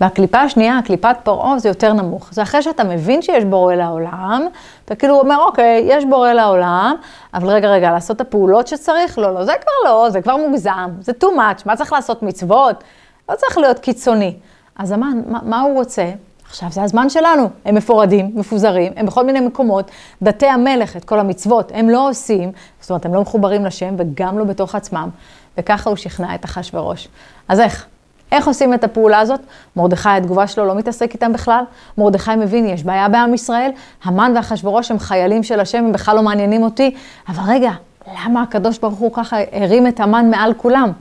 והקליפה 0.02 0.40
השנייה, 0.40 0.80
קליפת 0.86 1.16
פרעה, 1.24 1.60
זה 1.60 1.70
יותר 1.70 1.94
נמוך. 1.94 2.28
זה 2.32 2.42
אחרי 2.42 2.62
שאתה 2.62 2.84
מבין 2.84 3.22
שיש 3.22 3.44
בורא 3.44 3.76
לעולם, 3.76 4.48
אתה 4.86 4.96
כאילו 4.96 5.20
אומר, 5.20 5.38
אוקיי, 5.38 5.84
יש 5.86 6.06
בורא 6.06 6.34
לעולם, 6.34 6.96
אבל 7.34 7.50
רגע, 7.50 7.70
רגע, 7.70 7.92
לעשות 7.92 8.16
את 8.16 8.22
הפעולות 8.22 8.68
שצריך? 8.68 9.18
לא, 9.18 9.34
לא, 9.34 9.44
זה 9.46 9.52
כבר 9.62 9.90
לא, 9.92 10.10
זה 10.10 10.22
כבר 10.22 10.38
מוגזם, 10.38 10.90
זה 11.00 11.12
too 11.24 11.26
much, 11.38 11.62
מה 11.66 11.76
צריך 11.76 11.94
לעשות 11.94 12.24
מצוות? 12.24 12.84
לא 13.30 13.36
צריך 13.36 13.58
להיות 13.58 13.80
קיצוני. 13.80 14.36
אז 14.76 14.92
המן, 14.92 15.22
מה, 15.28 15.40
מה 15.44 15.62
הוא 15.62 15.74
רוצה? 15.74 16.12
עכשיו 16.50 16.70
זה 16.72 16.84
הזמן 16.84 17.10
שלנו, 17.10 17.50
הם 17.66 17.76
מפורדים, 17.76 18.32
מפוזרים, 18.36 18.94
הם 18.96 19.06
בכל 19.06 19.26
מיני 19.26 19.40
מקומות, 19.40 19.92
דתי 20.22 20.48
המלך, 20.48 20.98
את 20.98 21.06
כל 21.06 21.20
המצוות, 21.20 21.72
הם 21.76 21.90
לא 21.90 22.10
עושים, 22.10 22.52
זאת 22.82 22.90
אומרת, 22.90 23.06
הם 23.06 23.14
לא 23.14 23.22
מחוברים 23.22 23.66
לשם 23.66 23.96
וגם 23.98 24.40
לא 24.40 24.44
בתוך 24.44 24.76
עצמם, 24.76 25.10
וככה 25.58 25.90
הוא 25.90 25.98
שכנע 25.98 26.36
את 26.36 26.46
אחשורוש. 26.46 27.08
אז 27.48 27.60
איך? 27.60 27.86
איך 28.32 28.48
עושים 28.48 28.74
את 28.74 28.84
הפעולה 28.84 29.20
הזאת? 29.20 29.40
מרדכי, 29.76 30.10
התגובה 30.10 30.48
שלו 30.48 30.66
לא 30.66 30.76
מתעסק 30.76 31.14
איתם 31.14 31.34
בכלל. 31.34 31.64
מרדכי 31.98 32.36
מבין, 32.36 32.66
יש 32.66 32.84
בעיה 32.84 33.10
בעם 33.10 33.34
ישראל, 33.34 33.72
המן 34.04 34.34
ואחשורוש 34.36 34.92
הם 34.92 35.00
חיילים 35.00 35.44
של 35.44 35.60
השם, 35.60 35.78
הם 35.78 35.92
בכלל 35.92 36.16
לא 36.16 36.24
מעניינים 36.24 36.64
אותי. 36.64 36.96
אבל 37.28 37.44
רגע, 37.48 37.72
למה 38.08 38.42
הקדוש 38.42 38.80
ברוך 38.80 39.00
הוא 39.00 39.14
ככה 39.14 39.38
הרים 39.52 39.88
את 39.88 40.00
המן 40.00 40.30
מעל 40.30 40.54
כולם? 40.54 40.92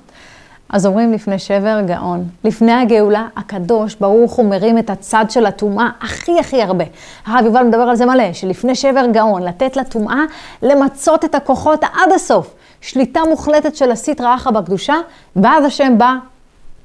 אז 0.73 0.87
אומרים 0.87 1.13
לפני 1.13 1.39
שבר 1.39 1.81
גאון. 1.87 2.25
לפני 2.45 2.73
הגאולה, 2.73 3.27
הקדוש 3.37 3.95
ברוך 3.95 4.33
הוא 4.33 4.51
מרים 4.51 4.79
את 4.79 4.91
הצד 4.91 5.25
של 5.29 5.47
הטומאה 5.47 5.89
הכי 6.01 6.41
הכי 6.41 6.63
הרבה. 6.63 6.85
הרב 7.27 7.45
יובל 7.45 7.63
מדבר 7.63 7.83
על 7.83 7.97
זה 7.97 8.07
מלא, 8.07 8.33
שלפני 8.33 8.75
שבר 8.75 9.07
גאון, 9.13 9.43
לתת 9.43 9.77
לטומאה 9.77 10.23
למצות 10.63 11.25
את 11.25 11.35
הכוחות 11.35 11.85
עד 11.85 12.13
הסוף. 12.15 12.55
שליטה 12.81 13.21
מוחלטת 13.29 13.77
של 13.77 13.91
הסטרא 13.91 14.35
אחא 14.35 14.51
בקדושה, 14.51 14.95
ואז 15.37 15.65
השם 15.65 15.99
בא 15.99 16.15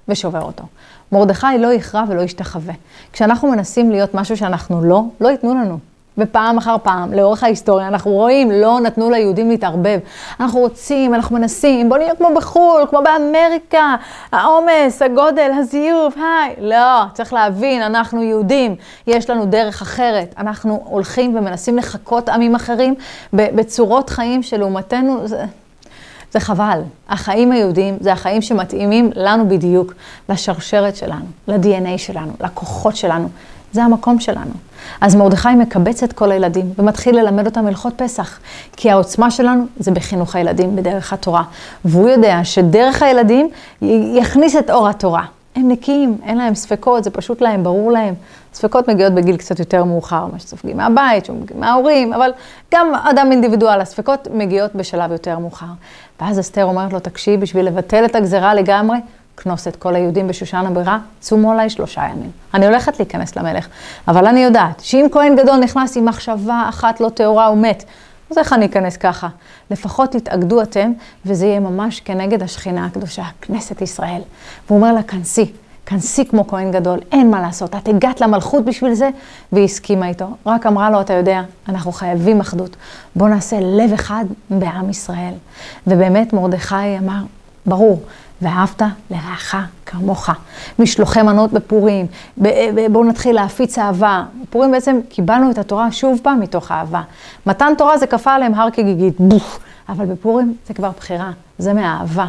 ושובר 0.08 0.42
אותו. 0.42 0.64
מרדכי 1.12 1.48
לא 1.60 1.74
יכרע 1.74 2.04
ולא 2.08 2.22
ישתחווה. 2.22 2.74
כשאנחנו 3.14 3.52
מנסים 3.52 3.92
להיות 3.92 4.14
משהו 4.14 4.38
שאנחנו 4.38 4.84
לא, 4.84 5.04
לא 5.22 5.30
ייתנו 5.30 5.54
לנו. 5.54 5.78
ופעם 6.18 6.58
אחר 6.58 6.76
פעם, 6.84 7.14
לאורך 7.14 7.44
ההיסטוריה, 7.44 7.88
אנחנו 7.88 8.12
רואים, 8.12 8.52
לא 8.52 8.80
נתנו 8.80 9.10
ליהודים 9.10 9.50
להתערבב. 9.50 10.00
אנחנו 10.40 10.60
רוצים, 10.60 11.14
אנחנו 11.14 11.38
מנסים, 11.38 11.90
בוא 11.90 11.98
נהיה 11.98 12.16
כמו 12.16 12.30
בחו"ל, 12.36 12.86
כמו 12.90 13.00
באמריקה, 13.04 13.96
העומס, 14.32 15.02
הגודל, 15.02 15.52
הזיוף, 15.60 16.16
היי. 16.18 16.56
לא, 16.60 17.04
צריך 17.14 17.34
להבין, 17.34 17.82
אנחנו 17.82 18.24
יהודים, 18.24 18.76
יש 19.08 19.30
לנו 19.30 19.46
דרך 19.46 19.82
אחרת. 19.82 20.34
אנחנו 20.38 20.84
הולכים 20.86 21.36
ומנסים 21.36 21.78
לחקות 21.78 22.30
עמים 22.30 22.56
אחרים 22.56 22.96
בצורות 23.34 24.10
חיים 24.10 24.44
שלעומתנו, 24.44 25.28
זה, 25.28 25.46
זה 26.36 26.40
חבל. 26.40 26.82
החיים 27.10 27.52
היהודיים 27.52 27.98
זה 28.00 28.14
החיים 28.14 28.42
שמתאימים 28.42 29.10
לנו 29.16 29.50
בדיוק, 29.50 29.94
לשרשרת 30.30 30.96
שלנו, 30.96 31.26
ל-DNA 31.48 31.98
שלנו, 31.98 32.32
לכוחות 32.42 32.96
שלנו. 32.96 33.30
זה 33.72 33.84
המקום 33.84 34.20
שלנו. 34.20 34.52
אז 35.02 35.16
מרדכי 35.16 35.56
מקבץ 35.58 36.04
את 36.04 36.14
כל 36.14 36.32
הילדים 36.32 36.74
ומתחיל 36.78 37.20
ללמד 37.20 37.46
אותם 37.46 37.68
הלכות 37.68 37.94
פסח, 37.98 38.40
כי 38.78 38.92
העוצמה 38.92 39.32
שלנו 39.32 39.66
זה 39.80 39.92
בחינוך 39.92 40.36
הילדים, 40.36 40.76
בדרך 40.76 41.14
התורה. 41.14 41.44
והוא 41.86 42.10
יודע 42.10 42.40
שדרך 42.44 43.02
הילדים 43.02 43.50
יכניס 44.16 44.56
את 44.56 44.70
אור 44.70 44.90
התורה. 44.90 45.26
הם 45.56 45.68
נקיים, 45.68 46.18
אין 46.24 46.38
להם 46.38 46.56
ספקות, 46.56 47.04
זה 47.04 47.12
פשוט 47.12 47.42
להם, 47.42 47.64
ברור 47.64 47.92
להם. 47.92 48.14
ספקות 48.56 48.88
מגיעות 48.88 49.14
בגיל 49.14 49.38
קצת 49.38 49.60
יותר 49.60 49.84
מאוחר, 49.84 50.26
מה 50.34 50.40
שסופגים 50.40 50.78
מהבית, 50.78 51.28
מההורים, 51.56 52.14
אבל 52.14 52.32
גם 52.74 52.96
אדם 52.96 53.32
אינדיבידואל, 53.32 53.82
הספקות 53.82 54.28
מגיעות 54.34 54.76
בשלב 54.76 55.12
יותר 55.12 55.40
מאוחר. 55.40 55.66
ואז 56.22 56.40
אסתר 56.40 56.64
אומרת 56.64 56.94
לו, 56.94 57.00
תקשיב, 57.00 57.42
בשביל 57.42 57.66
לבטל 57.66 58.06
את 58.06 58.16
הגזרה 58.16 58.54
לגמרי, 58.54 58.98
כנוס 59.38 59.68
את 59.68 59.76
כל 59.76 59.96
היהודים 59.96 60.28
בשושן 60.28 60.66
הבירה, 60.68 61.00
צומו 61.20 61.52
עליי 61.52 61.70
שלושה 61.70 62.02
ימים. 62.02 62.32
אני 62.54 62.66
הולכת 62.66 63.00
להיכנס 63.00 63.36
למלך, 63.36 63.68
אבל 64.08 64.26
אני 64.26 64.40
יודעת 64.40 64.80
שאם 64.80 65.08
כהן 65.12 65.36
גדול 65.36 65.58
נכנס 65.58 65.98
עם 65.98 66.06
מחשבה 66.06 66.66
אחת 66.70 67.00
לא 67.00 67.10
טהורה, 67.10 67.46
הוא 67.46 67.58
מת. 67.58 67.84
אז 68.32 68.38
איך 68.38 68.54
אני 68.54 68.66
אכנס 68.66 68.98
ככה? 68.98 69.28
לפחות 69.72 70.12
תתאגדו 70.12 70.62
אתם, 70.62 70.92
וזה 71.26 71.46
יהיה 71.46 71.60
ממש 71.60 72.00
כנגד 72.00 72.44
השכינה 72.44 72.86
הקדושה, 72.86 73.24
כנסת 73.42 73.82
ישראל. 73.82 74.22
והוא 74.68 74.78
אומר 74.78 74.94
לה, 74.94 75.04
כנסי, 75.04 75.52
כנסי 75.86 76.26
כמו 76.26 76.48
כהן 76.48 76.72
גדול, 76.72 77.00
אין 77.12 77.32
מה 77.32 77.42
לעשות. 77.42 77.76
את 77.76 77.88
הגעת 77.88 78.22
למלכות 78.22 78.66
בשביל 78.66 78.94
זה, 78.94 79.10
והיא 79.52 79.66
הסכימה 79.66 80.08
איתו. 80.08 80.26
רק 80.46 80.66
אמרה 80.66 80.90
לו, 80.90 81.02
אתה 81.02 81.14
יודע, 81.14 81.42
אנחנו 81.70 81.92
חייבים 81.92 82.40
אחדות. 82.40 82.76
בוא 83.16 83.30
נעשה 83.30 83.60
לב 83.60 83.94
אחד 83.94 84.26
בעם 84.50 84.90
ישראל. 84.90 85.34
ובאמת 85.88 86.34
מרדכי 86.34 86.98
אמר, 87.00 87.22
ברור, 87.66 88.02
ואהבת 88.42 88.82
לרעך 89.12 89.56
כמוך. 89.86 90.30
משלוחי 90.80 91.22
מנות 91.22 91.54
בפורים, 91.54 92.06
בואו 92.92 93.04
נתחיל 93.04 93.36
להפיץ 93.36 93.78
אהבה. 93.78 94.24
בפורים 94.44 94.72
בעצם 94.72 95.00
קיבלנו 95.10 95.52
את 95.52 95.58
התורה 95.58 95.92
שוב 95.92 96.20
פעם 96.24 96.40
מתוך 96.40 96.72
אהבה. 96.72 97.02
מתן 97.46 97.74
תורה 97.78 97.98
זה 97.98 98.08
כפה 98.08 98.34
עליהם 98.34 98.54
הר 98.54 98.70
כגיגית, 98.70 99.16
בוף. 99.20 99.60
אבל 99.90 100.06
בפורים 100.06 100.56
זה 100.68 100.74
כבר 100.74 100.92
בחירה, 100.98 101.32
זה 101.58 101.74
מהאהבה. 101.74 102.28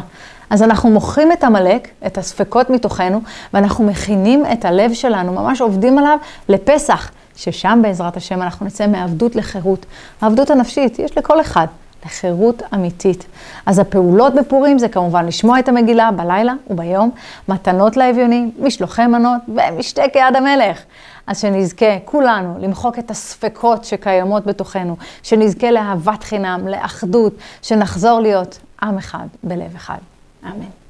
אז 0.49 0.63
אנחנו 0.63 0.89
מוכרים 0.89 1.31
את 1.31 1.43
עמלק, 1.43 1.87
את 2.05 2.17
הספקות 2.17 2.69
מתוכנו, 2.69 3.21
ואנחנו 3.53 3.83
מכינים 3.83 4.43
את 4.53 4.65
הלב 4.65 4.93
שלנו, 4.93 5.31
ממש 5.33 5.61
עובדים 5.61 5.97
עליו 5.97 6.17
לפסח, 6.49 7.11
ששם 7.35 7.79
בעזרת 7.83 8.17
השם 8.17 8.41
אנחנו 8.41 8.65
נצא 8.65 8.87
מעבדות 8.87 9.35
לחירות. 9.35 9.85
העבדות 10.21 10.49
הנפשית, 10.49 10.99
יש 10.99 11.17
לכל 11.17 11.41
אחד. 11.41 11.67
לחירות 12.05 12.63
אמיתית. 12.73 13.25
אז 13.65 13.79
הפעולות 13.79 14.35
בפורים 14.35 14.79
זה 14.79 14.89
כמובן 14.89 15.25
לשמוע 15.25 15.59
את 15.59 15.69
המגילה 15.69 16.11
בלילה 16.11 16.53
וביום, 16.69 17.11
מתנות 17.47 17.97
לאביונים, 17.97 18.51
משלוחי 18.59 19.07
מנות 19.07 19.41
ומשתה 19.47 20.01
כיד 20.13 20.35
המלך. 20.35 20.81
אז 21.27 21.39
שנזכה 21.39 21.99
כולנו 22.05 22.55
למחוק 22.59 22.99
את 22.99 23.11
הספקות 23.11 23.85
שקיימות 23.85 24.45
בתוכנו, 24.45 24.95
שנזכה 25.23 25.71
לאהבת 25.71 26.23
חינם, 26.23 26.67
לאחדות, 26.67 27.33
שנחזור 27.61 28.19
להיות 28.19 28.59
עם 28.81 28.97
אחד 28.97 29.27
בלב 29.43 29.75
אחד. 29.75 29.97
אמן. 30.45 30.86